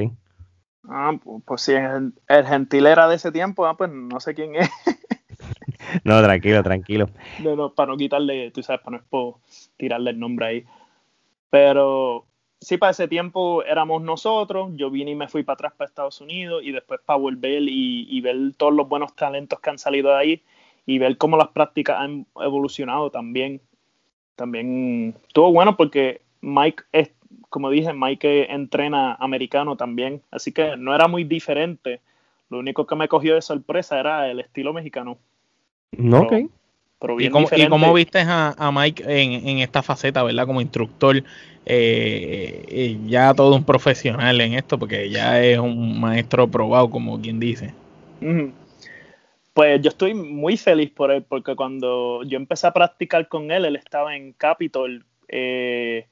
[0.88, 1.12] Ah,
[1.44, 4.70] pues si el, gentil era de ese tiempo, ah, pues no sé quién es.
[6.04, 7.08] no, tranquilo, tranquilo.
[7.42, 9.36] No, no, para no quitarle, tú sabes, para no es por
[9.76, 10.64] tirarle el nombre ahí.
[11.50, 12.26] Pero
[12.60, 14.70] sí, para ese tiempo éramos nosotros.
[14.74, 18.06] Yo vine y me fui para atrás para Estados Unidos y después para volver y,
[18.08, 20.42] y ver todos los buenos talentos que han salido de ahí
[20.86, 23.60] y ver cómo las prácticas han evolucionado también.
[24.36, 27.10] También estuvo bueno porque Mike es
[27.48, 32.00] como dije, Mike entrena americano también, así que no era muy diferente.
[32.50, 35.18] Lo único que me cogió de sorpresa era el estilo mexicano.
[35.92, 36.32] No, ok.
[37.18, 40.46] ¿Y, cómo, viste a, Mike en, esta faceta, verdad?
[40.46, 41.16] Como instructor,
[41.66, 47.20] eh, eh, ya todo un profesional en esto, porque ya es un maestro probado, como
[47.20, 47.74] quien dice.
[49.52, 53.66] Pues yo estoy muy feliz por él, porque cuando yo empecé a practicar con él,
[53.66, 56.06] él estaba en Capitol eh,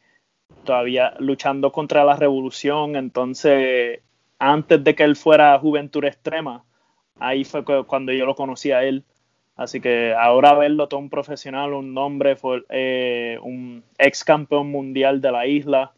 [0.64, 4.00] todavía luchando contra la revolución, entonces
[4.38, 6.64] antes de que él fuera Juventud Extrema,
[7.18, 9.04] ahí fue cuando yo lo conocí a él.
[9.56, 15.20] Así que ahora verlo todo un profesional, un nombre, fue, eh, un ex campeón mundial
[15.20, 15.92] de la isla,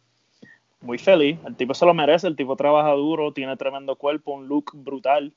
[0.83, 1.39] muy feliz.
[1.47, 5.33] El tipo se lo merece, el tipo trabaja duro, tiene tremendo cuerpo, un look brutal.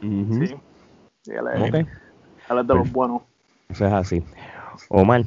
[0.00, 1.84] Sí, él es, de
[2.48, 3.22] los pues, buenos.
[3.68, 4.22] Eso es así.
[4.88, 5.24] Omar,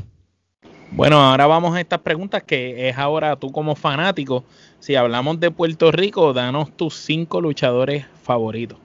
[0.92, 4.44] bueno, ahora vamos a estas preguntas que es ahora tú como fanático.
[4.80, 8.78] Si hablamos de Puerto Rico, danos tus cinco luchadores favoritos.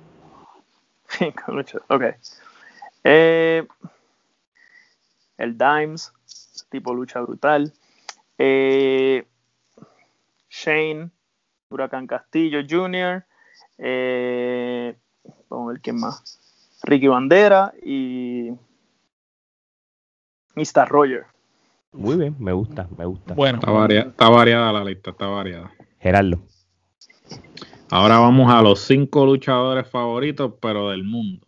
[1.09, 2.05] Cinco luchadores, ok.
[3.05, 3.67] Eh,
[5.39, 6.13] el Dimes,
[6.71, 7.73] tipo lucha brutal.
[8.39, 9.27] Eh,
[10.51, 11.11] Shane,
[11.69, 13.25] Huracán Castillo Jr.
[13.79, 14.97] Eh,
[15.49, 16.41] vamos a ver quién más.
[16.83, 18.51] Ricky Bandera y
[20.55, 20.89] Mr.
[20.89, 21.34] Roger.
[21.95, 23.35] Muy bien, me gusta, me gusta.
[23.35, 25.71] Bueno, está, variada la lista, está variada.
[26.01, 26.43] Gerardo.
[27.91, 31.47] Ahora vamos a los cinco luchadores favoritos, pero del mundo.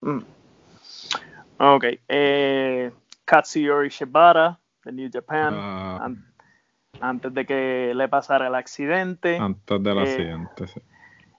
[0.00, 0.20] Mm.
[1.58, 1.84] Ok.
[2.08, 2.92] Eh,
[3.24, 5.54] Katsuyori Shibata, de New Japan.
[5.56, 6.08] Ah.
[7.00, 9.36] antes de que le pasara el accidente.
[9.38, 10.80] Antes del eh, accidente, sí.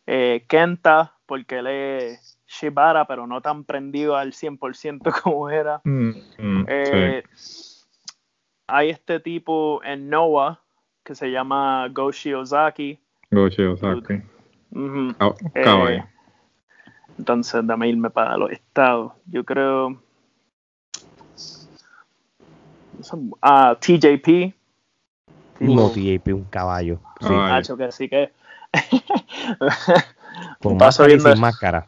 [0.08, 5.80] Eh, Kenta, porque él es Shibata, pero no tan prendido al 100% como era.
[5.86, 6.66] Mm, mm,
[7.34, 7.65] sí
[8.68, 10.60] hay este tipo en Noah
[11.04, 13.00] que se llama Goshi Ozaki.
[13.32, 14.14] Goshi Ozaki.
[15.54, 16.04] Eh,
[17.18, 19.14] entonces, dame irme para los estados.
[19.28, 20.02] Yo creo.
[23.42, 24.54] Ah, TJP.
[25.60, 27.00] No, TJP, un caballo.
[27.22, 28.32] Sí, Nacho, que sí que.
[30.62, 31.88] Con máscara y sin máscara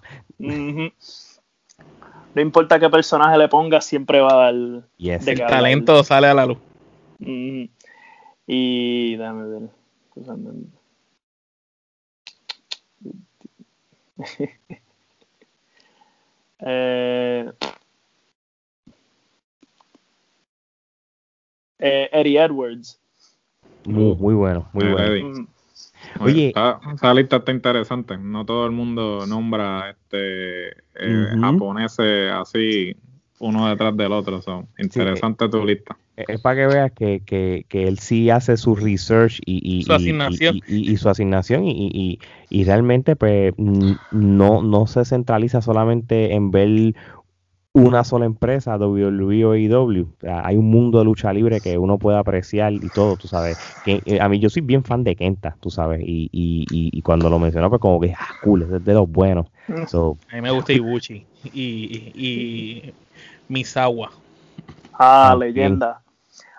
[2.37, 4.53] no importa qué personaje le ponga, siempre va a dar.
[4.53, 6.59] el talento sale a la luz.
[7.19, 9.69] Y dame ver.
[16.59, 17.51] eh,
[21.79, 22.99] eh, Eddie Edwards.
[23.85, 25.47] Muy, muy bueno, muy bueno.
[26.19, 26.53] Oye,
[26.93, 28.17] esa lista está interesante.
[28.17, 32.95] No todo el mundo nombra este eh, japoneses así
[33.39, 34.41] uno detrás del otro.
[34.41, 35.97] Son interesante tu lista.
[36.15, 40.59] Es para que veas que, que, que, él sí hace su research y, su asignación.
[40.67, 42.19] y, su asignación y,
[42.65, 46.95] realmente pues no, no se centraliza solamente en ver
[47.73, 50.07] una sola empresa, WWE o AEW.
[50.23, 53.59] hay un mundo de lucha libre que uno puede apreciar y todo, tú sabes.
[53.85, 57.01] Que, eh, a mí yo soy bien fan de Kenta, tú sabes, y, y, y,
[57.03, 59.45] cuando lo mencionó, pues como que, ah, cool, es de los buenos.
[59.67, 59.95] Mm.
[60.31, 62.93] a mí me gusta Ibuchi y, y
[63.47, 64.11] Misawa.
[64.93, 66.01] Ah, leyenda.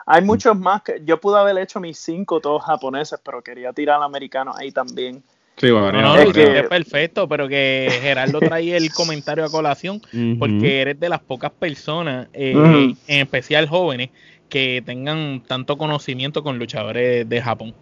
[0.07, 3.97] Hay muchos más que yo pude haber hecho mis cinco todos japoneses, pero quería tirar
[3.97, 5.23] al americano ahí también.
[5.59, 10.01] Sí, bueno, no, es, que, es perfecto, pero que Gerardo trae el comentario a colación
[10.39, 14.11] porque eres de las pocas personas, eh, en especial jóvenes,
[14.49, 17.75] que tengan tanto conocimiento con luchadores de Japón.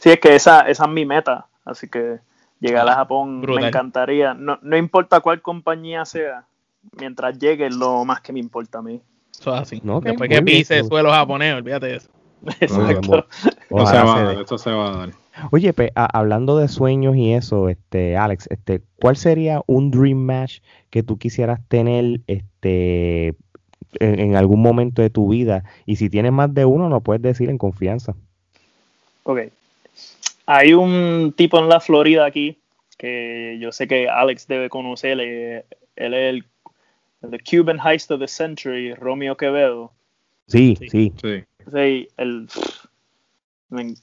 [0.00, 2.18] Sí, es que esa, esa es mi meta, así que
[2.60, 4.34] llegar a Japón me encantaría.
[4.34, 6.44] No, no importa cuál compañía sea,
[6.98, 9.00] mientras llegue lo más que me importa a mí.
[9.32, 9.82] Eso es así.
[10.02, 12.10] Después que pise suelo japonés, olvídate de eso.
[12.60, 13.26] Exacto.
[13.70, 15.10] Eso se va a dar.
[15.52, 20.60] Oye, hablando de sueños y eso, este, Alex, este, ¿cuál sería un dream match
[20.90, 23.36] que tú quisieras tener, este,
[24.00, 25.64] en, algún momento de tu vida?
[25.86, 28.14] Y si tienes más de uno, lo puedes decir en confianza.
[29.22, 29.42] Ok.
[30.46, 32.58] Hay un tipo en la Florida aquí
[32.96, 35.20] que yo sé que Alex debe conocer.
[35.20, 35.64] Él
[35.94, 36.44] es el
[37.20, 39.92] The Cuban Heist of the Century, Romeo Quevedo.
[40.46, 40.88] Sí, sí.
[40.88, 42.08] Sí, sí.
[42.16, 42.48] el,
[43.70, 43.94] me,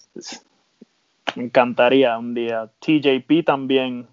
[1.36, 2.70] encantaría un día.
[2.80, 4.08] TJP también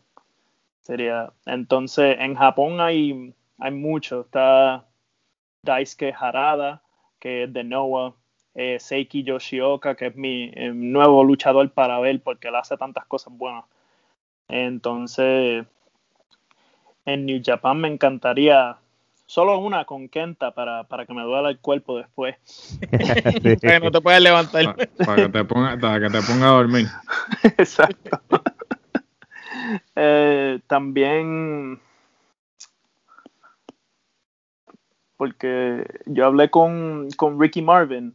[0.81, 1.33] sería.
[1.47, 4.23] Entonces, en Japón hay, hay mucho.
[4.23, 4.87] Está
[5.63, 6.83] Daisuke Harada,
[7.19, 8.15] que es de Noah.
[8.55, 13.33] Eh, Seiki Yoshioka, que es mi nuevo luchador para ver porque él hace tantas cosas
[13.35, 13.65] buenas.
[14.49, 15.65] Entonces,
[17.07, 18.77] en New Japan me encantaría
[19.33, 22.37] solo una con Kenta para, para que me duela el cuerpo después.
[22.91, 24.77] para que no te puedas levantar.
[25.07, 26.87] Para, que te ponga, para que te ponga a dormir.
[27.57, 28.21] Exacto.
[29.97, 31.81] Eh, también
[35.17, 38.15] porque yo hablé con, con Ricky Marvin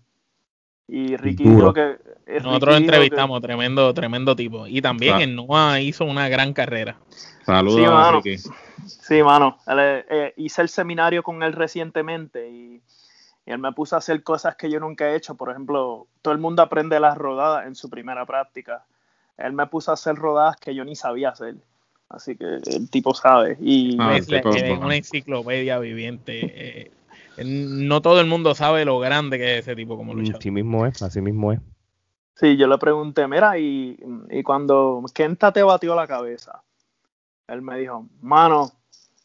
[0.88, 1.98] y Ricky dijo que
[2.42, 6.98] nosotros entrevistamos tremendo tremendo tipo y también en Noah hizo una gran carrera
[7.46, 8.38] saludos a Ricky
[8.88, 9.58] Sí, mano.
[9.68, 12.82] Eh, hice el seminario con él recientemente y,
[13.46, 15.36] él me puso a hacer cosas que yo nunca he hecho.
[15.36, 18.84] Por ejemplo, todo el mundo aprende las rodadas en su primera práctica.
[19.38, 21.56] Él me puso a hacer rodadas que yo ni sabía hacer.
[22.10, 23.58] Así que el tipo sabe.
[23.62, 26.42] Y ah, es, una enciclopedia viviente.
[26.44, 26.92] Eh,
[27.46, 30.40] no todo el mundo sabe lo grande que es ese tipo como luchador.
[30.40, 31.60] Así mismo es, así mismo es.
[32.36, 33.98] Sí, yo le pregunté, mira, y,
[34.30, 36.62] y cuando Kenta te batió la cabeza,
[37.48, 38.72] él me dijo, mano,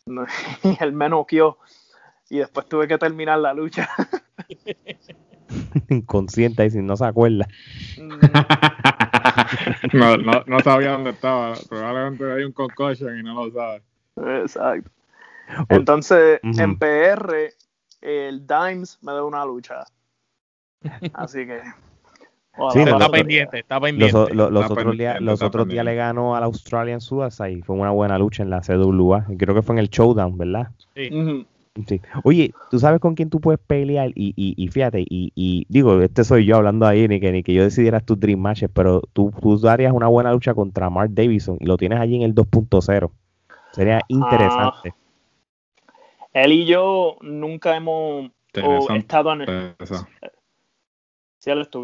[0.63, 1.59] y él me noqueó
[2.31, 3.89] y después tuve que terminar la lucha.
[5.91, 7.47] Inconsciente y si no se acuerda.
[7.99, 8.21] Mm.
[9.93, 11.55] no, no, no, sabía dónde estaba.
[11.69, 13.83] Probablemente hay un concussion y no lo sabe.
[14.43, 14.91] Exacto.
[15.69, 17.53] Entonces, en PR,
[18.03, 19.85] el Dimes me da una lucha.
[21.15, 21.61] Así que
[22.73, 24.13] sí, está pendiente, está pendiente.
[24.35, 27.63] Los, otros, días, los otros días le ganó al Australian Suicide.
[27.65, 29.27] Fue una buena lucha en la CWA.
[29.39, 30.69] Creo que fue en el Showdown, ¿verdad?
[30.95, 31.47] Sí.
[31.87, 32.01] sí.
[32.25, 34.11] Oye, ¿tú sabes con quién tú puedes pelear?
[34.15, 37.43] Y, y, y fíjate, y, y, digo, este soy yo hablando ahí, ni que, ni
[37.43, 41.11] que yo decidieras tus Dream Matches, pero tú, tú darías una buena lucha contra Mark
[41.13, 43.11] Davison y lo tienes allí en el 2.0.
[43.73, 44.83] Sería ah.
[46.33, 48.31] Él y yo nunca hemos
[48.97, 49.75] estado en el,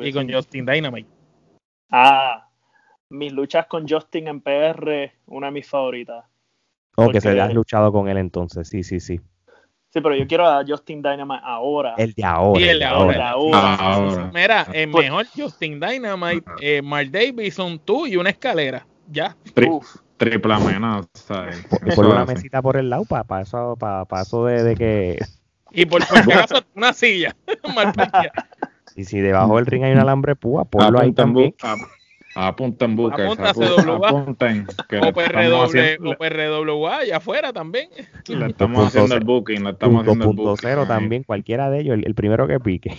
[0.02, 1.08] y con Justin Dynamite.
[1.90, 2.48] Ah,
[3.10, 6.24] mis luchas con Justin en PR, una de mis favoritas.
[6.96, 9.20] O que se has luchado con él entonces, sí, sí, sí.
[9.90, 11.94] Sí, pero yo quiero a Justin Dynamite ahora.
[11.96, 12.70] El de ahora.
[12.70, 14.30] el de ahora.
[14.34, 18.86] Mira, es pues- mejor Justin Dynamite, eh, Mark Davidson, tú y una escalera.
[19.10, 19.34] Ya.
[20.18, 21.46] Triple amenaza.
[21.94, 25.18] Por una mesita por el lado para eso, para, eso de, que.
[25.72, 27.34] Y por, por una silla.
[28.96, 31.54] Y si debajo del ring hay un alambre púa, ponlo ahí también.
[32.34, 33.38] Apunten buques.
[33.38, 34.66] Apunten.
[35.02, 37.88] O PRW allá afuera también.
[38.26, 39.62] Le estamos haciendo el booking.
[39.62, 40.88] Le estamos haciendo el booking.
[40.88, 42.96] también, cualquiera de ellos, el, primero que pique.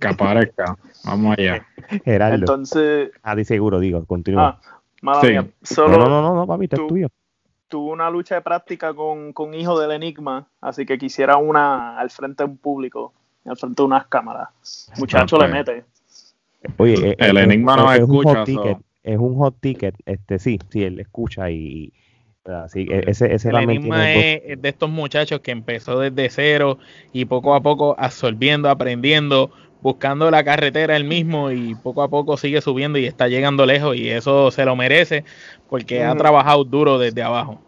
[0.00, 0.78] que aparezca.
[1.04, 1.66] Vamos allá.
[2.04, 2.36] Gerardo.
[2.36, 3.10] Entonces.
[3.22, 4.58] Ah, de seguro, digo, continúa.
[4.62, 4.75] Ah,
[5.20, 5.36] sí.
[5.62, 7.08] Solo no, no, no, no, papi, es tuyo.
[7.68, 12.10] Tuve una lucha de práctica con, con Hijo del Enigma, así que quisiera una al
[12.10, 13.12] frente de un público
[13.50, 14.48] al frente de unas cámaras.
[14.98, 15.84] Muchacho le mete.
[16.78, 18.44] Oye, eh, el enigma no escucha.
[19.02, 21.92] es un hot ticket, este sí, sí, él escucha y,
[22.68, 26.78] Sí, e, ese, ese el enigma es de estos muchachos que empezó desde cero
[27.12, 29.50] y poco a poco absorbiendo, aprendiendo,
[29.86, 33.94] buscando la carretera él mismo y poco a poco sigue subiendo y está llegando lejos
[33.96, 35.22] y eso se lo merece
[35.68, 37.62] porque ha trabajado duro desde abajo.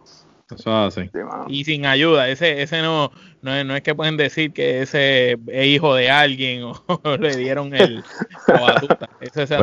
[0.52, 0.98] Eso es
[1.46, 3.12] y sin ayuda, ese, ese no,
[3.42, 6.74] no, es que pueden decir que ese es hijo de alguien o,
[7.20, 8.02] le dieron el
[8.48, 9.08] la batuta.
[9.20, 9.62] Ese es, el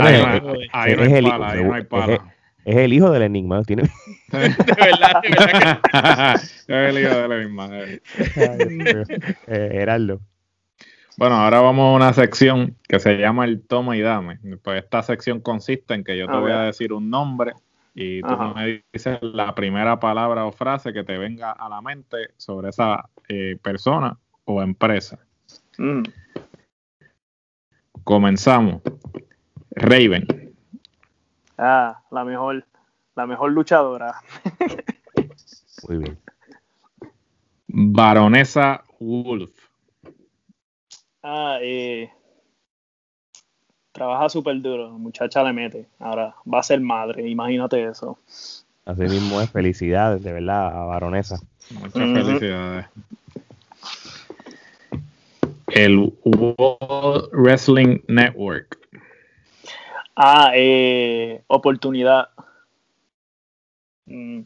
[2.64, 3.84] es el hijo del enigma, tiene.
[4.32, 7.70] de verdad, de verdad es el hijo del enigma.
[9.48, 10.22] eh, Gerardo.
[11.18, 14.40] Bueno, ahora vamos a una sección que se llama el toma y dame.
[14.62, 17.54] Pues esta sección consiste en que yo te voy a decir un nombre
[17.94, 22.32] y tú me dices la primera palabra o frase que te venga a la mente
[22.36, 25.20] sobre esa eh, persona o empresa.
[25.78, 26.04] Mm.
[28.04, 28.82] Comenzamos.
[29.72, 30.28] Raven.
[31.58, 32.66] Ah, la mejor,
[33.16, 34.16] la mejor luchadora.
[35.88, 36.20] Muy bien.
[37.68, 39.65] Baronesa Wolf.
[41.28, 42.08] Ah, eh,
[43.92, 45.88] trabaja súper duro, muchacha le mete.
[45.98, 48.20] Ahora va a ser madre, imagínate eso.
[48.86, 51.40] Así mismo es, felicidades, de verdad, a Baronesa.
[51.72, 52.86] Muchas felicidades.
[55.70, 58.78] El World Wrestling Network.
[60.16, 62.30] Ah, eh, oportunidad.
[64.06, 64.42] Mm.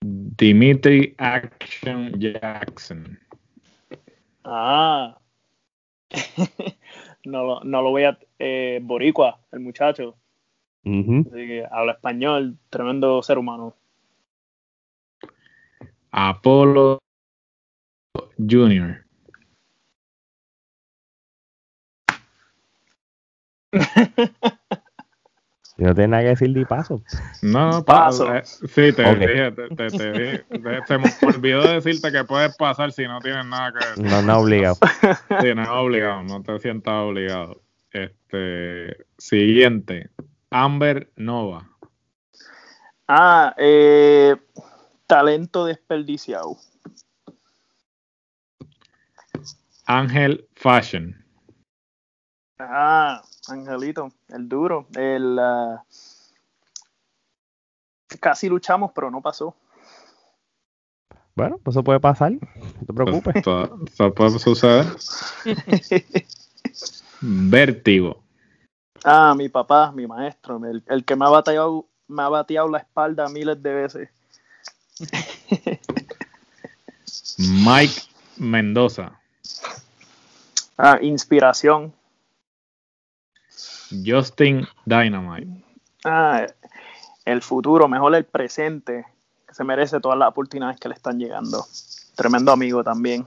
[0.00, 3.18] Dimitri Action Jackson.
[4.44, 5.18] Ah.
[7.24, 8.18] no, no lo voy a.
[8.38, 10.16] Eh, boricua, el muchacho.
[10.84, 13.74] Así que habla español, tremendo ser humano.
[16.10, 16.98] Apolo
[18.38, 19.04] Junior.
[25.76, 27.02] no tiene nada que decir de paso.
[27.42, 28.32] No, paso.
[28.32, 33.06] Eh, sí, te dije, te, te, te, se me olvidó decirte que puedes pasar si
[33.06, 34.04] no tienes nada que decir.
[34.04, 34.76] No, no obligado.
[35.40, 37.62] Sí, no es obligado, no te sientas obligado.
[37.90, 40.10] Este, siguiente,
[40.50, 41.68] Amber Nova.
[43.08, 44.36] Ah, eh,
[45.06, 46.56] talento desperdiciado.
[49.86, 51.24] Ángel Fashion.
[52.58, 54.86] Ah, Angelito, el duro.
[54.94, 55.84] El, ah,
[58.20, 59.54] casi luchamos, pero no pasó.
[61.34, 63.34] Bueno, pues eso puede pasar, no te preocupes.
[63.36, 64.86] Eso, puede suceder.
[67.20, 68.22] Vértigo.
[69.02, 73.28] Ah, mi papá, mi maestro, el, que me ha bateado, me ha bateado la espalda
[73.28, 74.08] miles de veces.
[77.38, 78.02] Mike
[78.36, 79.18] Mendoza.
[80.78, 81.92] Ah, inspiración.
[84.04, 85.64] Justin Dynamite.
[86.04, 86.46] Ah,
[87.24, 89.06] el futuro, mejor el presente,
[89.46, 91.64] que se merece todas las oportunidades que le están llegando.
[92.14, 93.26] Tremendo amigo también.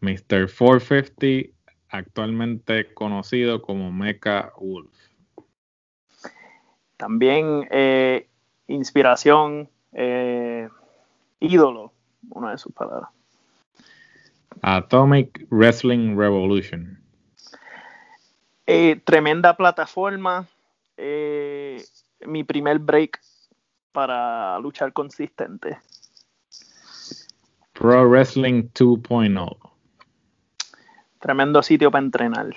[0.00, 0.48] Mr.
[0.48, 1.54] 450,
[1.88, 4.92] actualmente conocido como Mecha Wolf.
[6.96, 8.28] También eh,
[8.66, 10.68] inspiración, eh,
[11.40, 11.92] ídolo,
[12.30, 13.10] una de sus palabras.
[14.62, 16.98] Atomic Wrestling Revolution.
[18.70, 20.46] Eh, tremenda plataforma.
[20.98, 21.82] Eh,
[22.26, 23.18] mi primer break
[23.92, 25.78] para luchar consistente.
[27.72, 29.56] Pro Wrestling 2.0.
[31.18, 32.56] Tremendo sitio para entrenar.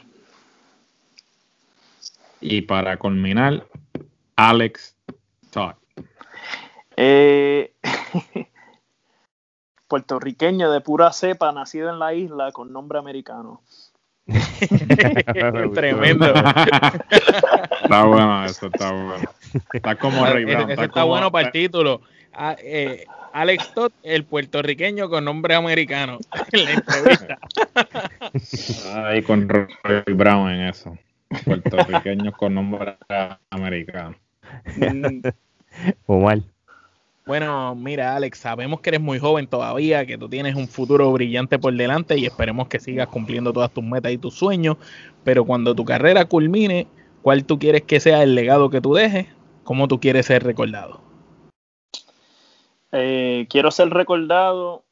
[2.41, 3.66] Y para culminar,
[4.36, 4.97] Alex
[5.49, 5.76] Todd.
[6.97, 7.74] Eh,
[9.88, 13.62] puertorriqueño de pura cepa, nacido en la isla con nombre americano.
[15.74, 16.34] Tremendo.
[17.84, 19.30] está bueno, eso está bueno.
[19.74, 20.72] Está como Rey Brown.
[20.72, 22.01] Está, bueno para el título.
[22.34, 26.20] Ah, eh, Alex Todd, el puertorriqueño con nombre americano.
[26.51, 27.39] En la entrevista.
[29.07, 30.97] Ahí con Roy Brown en eso.
[31.45, 32.97] Puertorriqueños con nombre
[33.49, 34.16] americano.
[36.05, 36.51] O mal.
[37.32, 41.57] Bueno, mira, Alex, sabemos que eres muy joven todavía, que tú tienes un futuro brillante
[41.57, 44.75] por delante y esperemos que sigas cumpliendo todas tus metas y tus sueños.
[45.23, 46.88] Pero cuando tu carrera culmine,
[47.21, 49.27] ¿cuál tú quieres que sea el legado que tú dejes?
[49.63, 50.99] ¿Cómo tú quieres ser recordado?
[52.91, 54.84] Eh, quiero ser recordado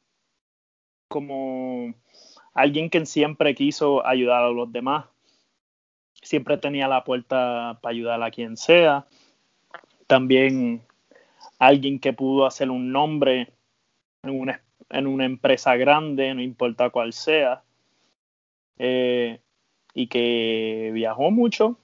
[1.08, 1.92] como
[2.54, 5.04] alguien que siempre quiso ayudar a los demás.
[6.14, 9.04] Siempre tenía la puerta para ayudar a quien sea.
[10.06, 10.80] También
[11.60, 13.52] alguien que pudo hacer un nombre
[14.24, 17.62] en una, en una empresa grande, no importa cuál sea,
[18.78, 19.38] eh,
[19.94, 21.76] y que viajó mucho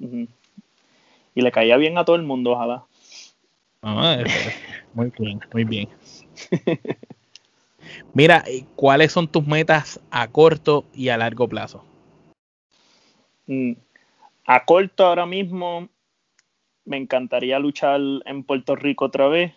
[0.00, 2.84] y le caía bien a todo el mundo, ojalá.
[3.82, 4.16] Ah,
[4.94, 5.88] muy bien, muy bien.
[8.14, 8.44] Mira,
[8.76, 11.84] ¿cuáles son tus metas a corto y a largo plazo?
[13.46, 13.72] Mm,
[14.46, 15.88] a corto ahora mismo
[16.88, 19.52] me encantaría luchar en Puerto Rico otra vez.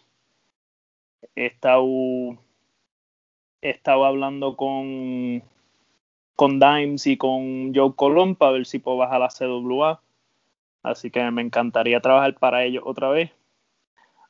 [1.35, 2.37] He estado,
[4.05, 5.41] hablando con,
[6.35, 10.01] con Dimes y con Joe Colón para ver si puedo bajar a la CWA.
[10.83, 13.31] Así que me encantaría trabajar para ellos otra vez.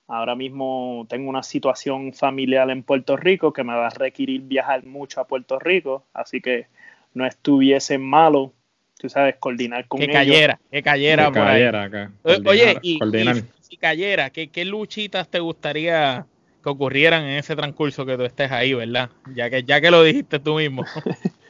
[0.08, 4.86] Ahora mismo tengo una situación familiar en Puerto Rico que me va a requerir viajar
[4.86, 6.68] mucho a Puerto Rico, así que
[7.14, 8.52] no estuviese malo,
[9.00, 10.51] tú sabes, coordinar con que ellos.
[10.72, 11.48] Que cayera, Que por ahí.
[11.56, 12.12] cayera acá.
[12.24, 13.36] Oye, y, coordinar.
[13.38, 16.26] y si cayera, ¿qué, ¿qué luchitas te gustaría
[16.64, 19.10] que ocurrieran en ese transcurso que tú estés ahí, verdad?
[19.36, 20.84] Ya que, ya que lo dijiste tú mismo.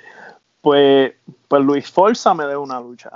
[0.61, 1.13] Pues,
[1.47, 3.09] pues Luis Forza me dé una lucha.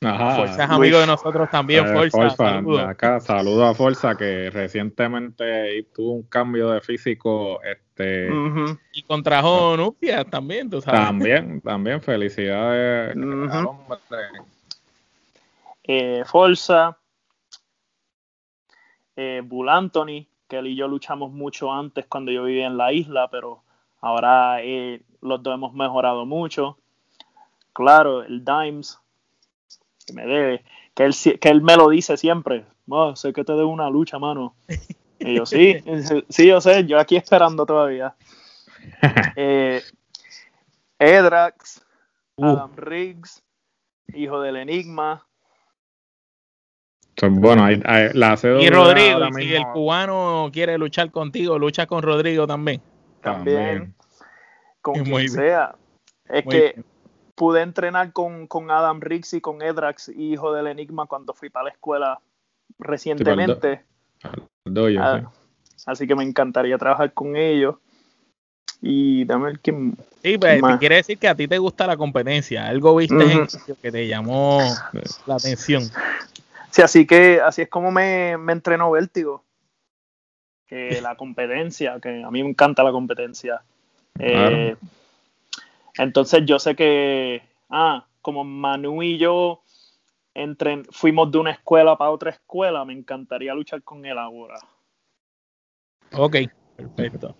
[0.00, 0.36] Ajá.
[0.36, 2.16] Forza es amigo de nosotros también, Eh, Forza.
[2.18, 2.82] Forza, saludos.
[2.88, 8.78] acá, saludo a Forza que recientemente tuvo un cambio de físico este Ujú.
[8.92, 11.00] Y contrajo Nupia también, tú sabes.
[11.00, 13.96] también, también felicidades al hombre.
[15.88, 16.96] Eh, Forza,
[19.16, 22.92] eh, Bull Anthony, que él y yo luchamos mucho antes cuando yo vivía en la
[22.92, 23.62] isla, pero
[24.00, 26.78] ahora eh, los dos hemos mejorado mucho.
[27.72, 28.98] Claro, el Dimes,
[30.06, 30.64] que me debe,
[30.94, 34.18] que él, que él me lo dice siempre, "Oh, sé que te debo una lucha,
[34.18, 34.54] mano.
[35.18, 35.76] Y yo, sí,
[36.28, 38.14] sí, yo sé, yo aquí esperando todavía.
[39.36, 39.82] Eh,
[40.98, 41.84] Edrax,
[42.36, 42.44] Uh.
[42.46, 43.42] Adam Riggs,
[44.14, 45.26] hijo del Enigma,
[47.30, 52.46] bueno, hay, hay- la Y Rodrigo, si el cubano quiere luchar contigo, lucha con Rodrigo
[52.46, 52.80] también.
[53.20, 53.94] también,
[54.80, 55.30] con Muy quien bien.
[55.30, 55.74] sea.
[56.28, 56.84] Es Muy que bien.
[57.34, 61.64] pude entrenar con, con Adam Riggs y con Edrax, hijo del Enigma, cuando fui para
[61.64, 62.20] la escuela
[62.78, 63.84] recientemente.
[64.98, 65.82] Ah, sí.
[65.86, 67.76] Así que me encantaría trabajar con ellos.
[68.80, 69.96] Y dame ver quién.
[70.22, 70.78] Sí, pues Más.
[70.78, 72.66] quiere decir que a ti te gusta la competencia.
[72.66, 73.46] Algo viste
[73.82, 74.60] que te llamó
[75.26, 75.82] la atención.
[76.70, 79.44] Sí, así que así es como me, me entrenó Vértigo.
[80.66, 83.62] Que la competencia, que a mí me encanta la competencia.
[84.18, 84.76] Eh,
[85.96, 89.62] entonces yo sé que, ah, como Manu y yo
[90.34, 94.58] entren, fuimos de una escuela para otra escuela, me encantaría luchar con él ahora.
[96.12, 96.36] Ok,
[96.76, 97.34] perfecto.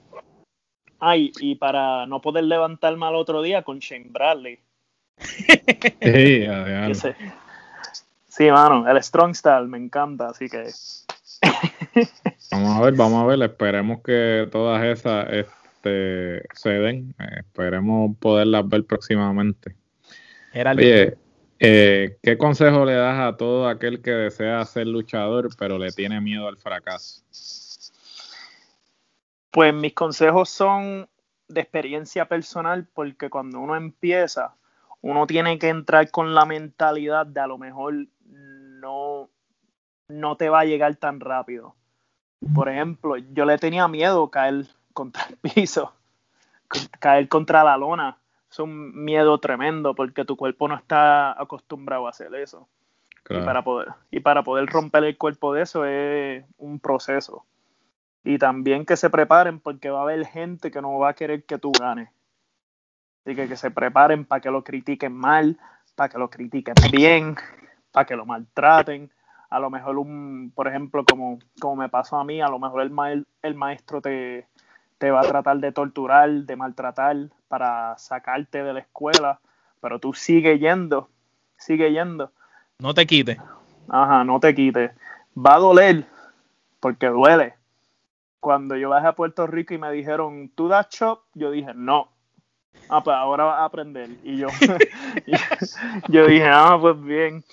[0.99, 4.59] Ay, y para no poder levantarme al otro día con Shane Bradley.
[6.03, 6.87] Sí, adiós.
[6.89, 7.17] que se-
[8.39, 10.71] Sí, mano, el Strong Style me encanta, así que
[12.53, 18.69] Vamos a ver, vamos a ver, esperemos que todas esas este, se den, esperemos poderlas
[18.69, 19.75] ver próximamente.
[20.53, 21.19] Geraldo, Oye,
[21.59, 26.21] eh, ¿qué consejo le das a todo aquel que desea ser luchador pero le tiene
[26.21, 27.25] miedo al fracaso?
[29.51, 31.09] Pues mis consejos son
[31.49, 34.55] de experiencia personal porque cuando uno empieza,
[35.01, 38.07] uno tiene que entrar con la mentalidad de a lo mejor
[38.89, 39.29] no,
[40.09, 41.75] no te va a llegar tan rápido.
[42.55, 45.93] Por ejemplo, yo le tenía miedo caer contra el piso,
[46.99, 48.19] caer contra la lona.
[48.51, 52.67] Es un miedo tremendo porque tu cuerpo no está acostumbrado a hacer eso.
[53.31, 57.45] Y para poder, y para poder romper el cuerpo de eso es un proceso.
[58.25, 61.45] Y también que se preparen porque va a haber gente que no va a querer
[61.45, 62.09] que tú ganes.
[63.27, 65.59] Así que que se preparen para que lo critiquen mal,
[65.95, 67.37] para que lo critiquen bien,
[67.93, 69.11] para que lo maltraten.
[69.51, 72.83] A lo mejor, un, por ejemplo, como, como me pasó a mí, a lo mejor
[72.83, 74.47] el, mael- el maestro te,
[74.99, 77.17] te va a tratar de torturar, de maltratar
[77.49, 79.41] para sacarte de la escuela,
[79.81, 81.09] pero tú sigue yendo,
[81.57, 82.31] sigue yendo.
[82.79, 83.39] no te quites.
[83.89, 84.91] Ajá, no te quites.
[85.35, 86.05] Va a doler,
[86.81, 87.55] porque duele.
[88.41, 91.23] Cuando yo bajé a Puerto Rico y me dijeron, ¿tú das chop?
[91.35, 92.09] Yo dije, no.
[92.89, 94.11] Ah, pues ahora vas a aprender.
[94.23, 94.49] Y yo,
[96.09, 97.45] yo dije, ah, pues bien.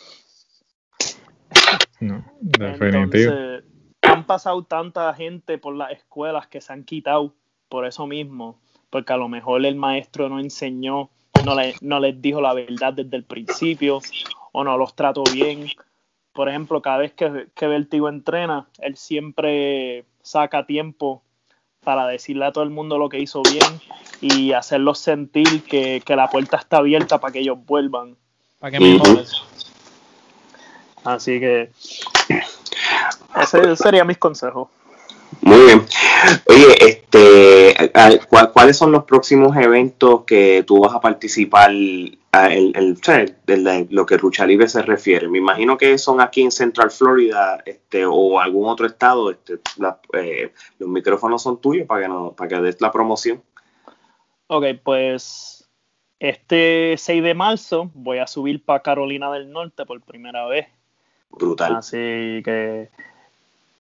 [2.00, 3.04] No, definitivo.
[3.32, 3.64] Entonces,
[4.02, 7.34] han pasado tanta gente por las escuelas que se han quitado
[7.70, 11.10] por eso mismo, porque a lo mejor el maestro no enseñó,
[11.46, 14.00] no, le- no les dijo la verdad desde el principio,
[14.52, 15.68] o no los trató bien.
[16.34, 21.22] Por ejemplo, cada vez que, que Vertigo entrena, él siempre saca tiempo
[21.84, 23.80] para decirle a todo el mundo lo que hizo bien
[24.22, 28.16] y hacerlos sentir que, que la puerta está abierta para que ellos vuelvan.
[28.60, 28.78] Para que.
[31.06, 31.70] Así que
[33.42, 34.70] ese sería mis consejos.
[35.42, 35.86] Muy bien.
[36.48, 42.18] Oye, este, a- ¿cuál- ¿cuáles son los próximos eventos que tú vas a participar el,
[42.32, 42.98] el-
[43.64, 45.28] la- lo que Lucha Libre se refiere?
[45.28, 49.30] Me imagino que son aquí en Central Florida este, o algún otro estado.
[49.32, 53.42] Este, la- eh, los micrófonos son tuyos para que, no, para que des la promoción.
[54.48, 55.68] Ok, pues
[56.20, 60.68] este 6 de marzo voy a subir para Carolina del Norte por primera vez.
[61.38, 61.76] Brutal.
[61.76, 62.90] Así que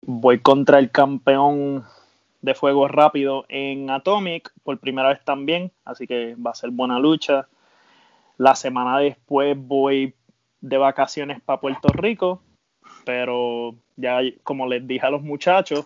[0.01, 1.85] voy contra el campeón
[2.41, 5.71] de fuego rápido en Atomic por primera vez también.
[5.85, 7.47] Así que va a ser buena lucha.
[8.37, 10.13] La semana después voy
[10.61, 12.41] de vacaciones para Puerto Rico.
[13.05, 15.85] Pero ya como les dije a los muchachos,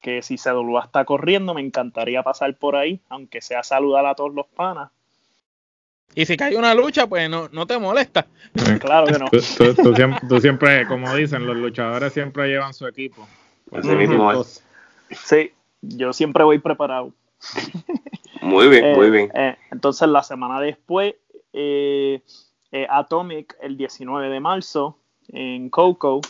[0.00, 4.32] que si CWA está corriendo, me encantaría pasar por ahí, aunque sea saludar a todos
[4.32, 4.90] los panas.
[6.14, 8.26] Y si cae una lucha, pues no, no te molesta.
[8.80, 9.26] Claro que no.
[9.28, 13.26] Tú, siempre, como dicen, los luchadores siempre llevan su equipo.
[15.10, 15.52] Sí,
[15.82, 17.12] yo siempre voy preparado.
[18.40, 19.30] Muy bien, muy bien.
[19.34, 21.14] Eh, eh, entonces, la semana después,
[21.52, 22.22] eh,
[22.88, 24.98] Atomic, el 19 de marzo,
[25.28, 26.20] en Coco,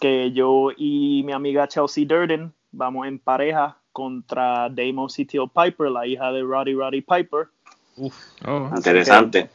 [0.00, 6.06] que yo y mi amiga Chelsea Durden vamos en pareja contra Damon CTO Piper, la
[6.06, 7.48] hija de Roddy Roddy Piper.
[7.96, 8.14] Uf,
[8.46, 8.70] oh.
[8.74, 9.48] interesante.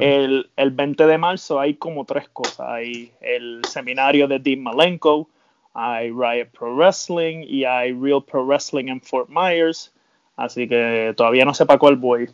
[0.00, 2.66] El, el, 20 de marzo hay como tres cosas.
[2.68, 5.28] Hay el seminario de Dean Malenko,
[5.74, 9.92] hay Riot Pro Wrestling y hay Real Pro Wrestling en Fort Myers.
[10.36, 12.28] Así que todavía no sé para cuál voy.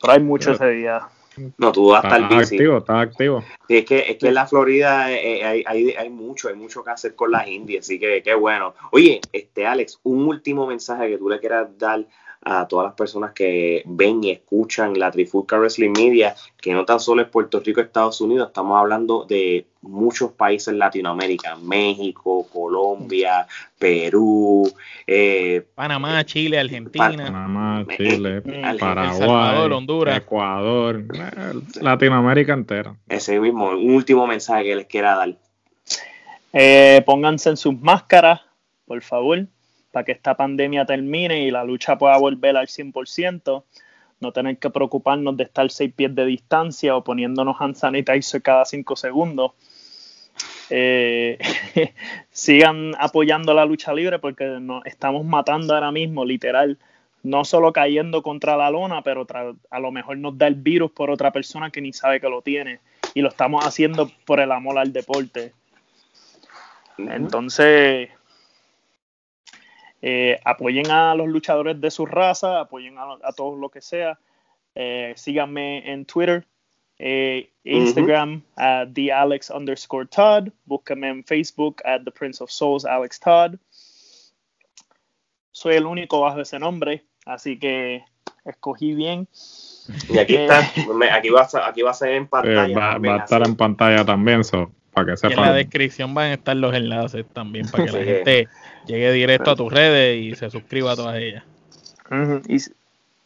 [0.00, 1.08] Pero hay mucho ese día.
[1.56, 3.42] No, tú vas a estar activo, está activo.
[3.66, 6.54] Sí, es que, es que en la Florida eh, eh, hay, hay, hay, mucho, hay
[6.54, 8.74] mucho que hacer con las indias, así que qué bueno.
[8.90, 12.04] Oye, este Alex, un último mensaje que tú le quieras dar
[12.44, 16.98] a todas las personas que ven y escuchan la Trifulca Wrestling Media, que no tan
[16.98, 23.46] solo es Puerto Rico, Estados Unidos, estamos hablando de muchos países en Latinoamérica, México, Colombia,
[23.78, 24.72] Perú,
[25.06, 28.42] eh, Panamá, Chile, Argentina, Panamá, Chile,
[28.78, 31.04] Paraguay, Honduras, Ecuador,
[31.80, 32.96] Latinoamérica entera.
[33.08, 35.36] Ese mismo, un último mensaje que les quiera dar.
[36.52, 38.40] Eh, pónganse en sus máscaras,
[38.84, 39.46] por favor
[39.92, 43.62] para que esta pandemia termine y la lucha pueda volver al 100%,
[44.20, 48.64] no tener que preocuparnos de estar seis pies de distancia o poniéndonos hand sanitizer cada
[48.64, 49.52] cinco segundos.
[50.70, 51.38] Eh,
[52.30, 56.78] sigan apoyando la lucha libre porque nos estamos matando ahora mismo, literal.
[57.22, 59.26] No solo cayendo contra la lona, pero
[59.70, 62.42] a lo mejor nos da el virus por otra persona que ni sabe que lo
[62.42, 62.80] tiene.
[63.14, 65.52] Y lo estamos haciendo por el amor al deporte.
[66.98, 68.10] Entonces,
[70.02, 74.18] eh, apoyen a los luchadores de su raza, apoyen a, todos lo que sea.
[74.74, 76.44] Eh, síganme en Twitter,
[76.98, 80.48] eh, Instagram, at the Alex underscore Todd.
[80.64, 83.54] Búsquenme en Facebook at The Prince of Souls, Alex Todd.
[85.52, 88.04] Soy el único bajo ese nombre, así que
[88.44, 89.28] escogí bien.
[90.08, 90.60] Y aquí está,
[91.12, 92.98] aquí va, a, aquí va a ser en pantalla.
[92.98, 94.72] va, a estar en pantalla también, so.
[94.94, 98.48] Y en la descripción van a estar los enlaces también para que la gente
[98.86, 101.44] llegue directo a tus redes y se suscriba a todas ellas.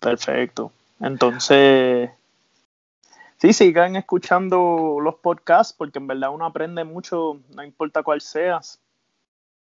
[0.01, 0.73] perfecto.
[1.01, 2.11] Entonces,
[3.39, 8.81] sí, sigan escuchando los podcasts porque en verdad uno aprende mucho, no importa cuál seas.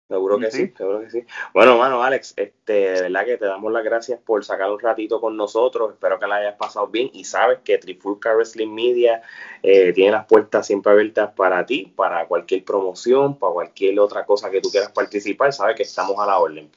[0.09, 0.72] Seguro que sí.
[0.76, 1.24] seguro que sí.
[1.52, 5.20] Bueno, mano, Alex, este, de verdad que te damos las gracias por sacar un ratito
[5.20, 5.92] con nosotros.
[5.92, 9.22] Espero que la hayas pasado bien y sabes que Trifulca Wrestling Media
[9.64, 14.48] eh, tiene las puertas siempre abiertas para ti, para cualquier promoción, para cualquier otra cosa
[14.48, 15.52] que tú quieras participar.
[15.52, 16.70] Sabes que estamos a la orden.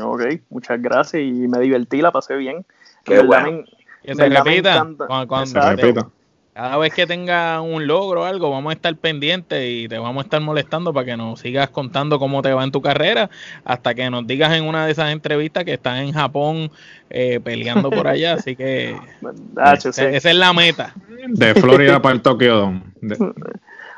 [0.00, 2.66] Ok, muchas gracias y me divertí, la pasé bien.
[3.04, 3.64] Qué bueno.
[4.02, 4.84] que se repita.
[5.06, 6.12] Cuando,
[6.56, 10.22] cada vez que tenga un logro o algo, vamos a estar pendientes y te vamos
[10.22, 13.28] a estar molestando para que nos sigas contando cómo te va en tu carrera,
[13.62, 16.72] hasta que nos digas en una de esas entrevistas que estás en Japón
[17.10, 18.32] eh, peleando por allá.
[18.32, 18.96] Así que
[19.76, 20.94] esa es la meta.
[21.28, 22.80] De Florida para el Tokio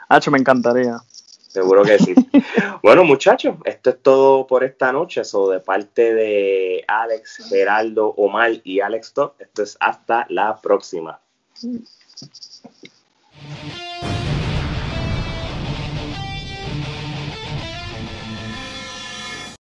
[0.08, 0.98] Hacho, me encantaría.
[1.06, 2.12] Seguro que sí.
[2.82, 5.22] bueno, muchachos, esto es todo por esta noche.
[5.22, 11.20] So, de parte de Alex, Geraldo, Omar y Alex Top, esto es hasta la próxima.
[12.62, 12.76] Thank
[13.82, 13.87] you.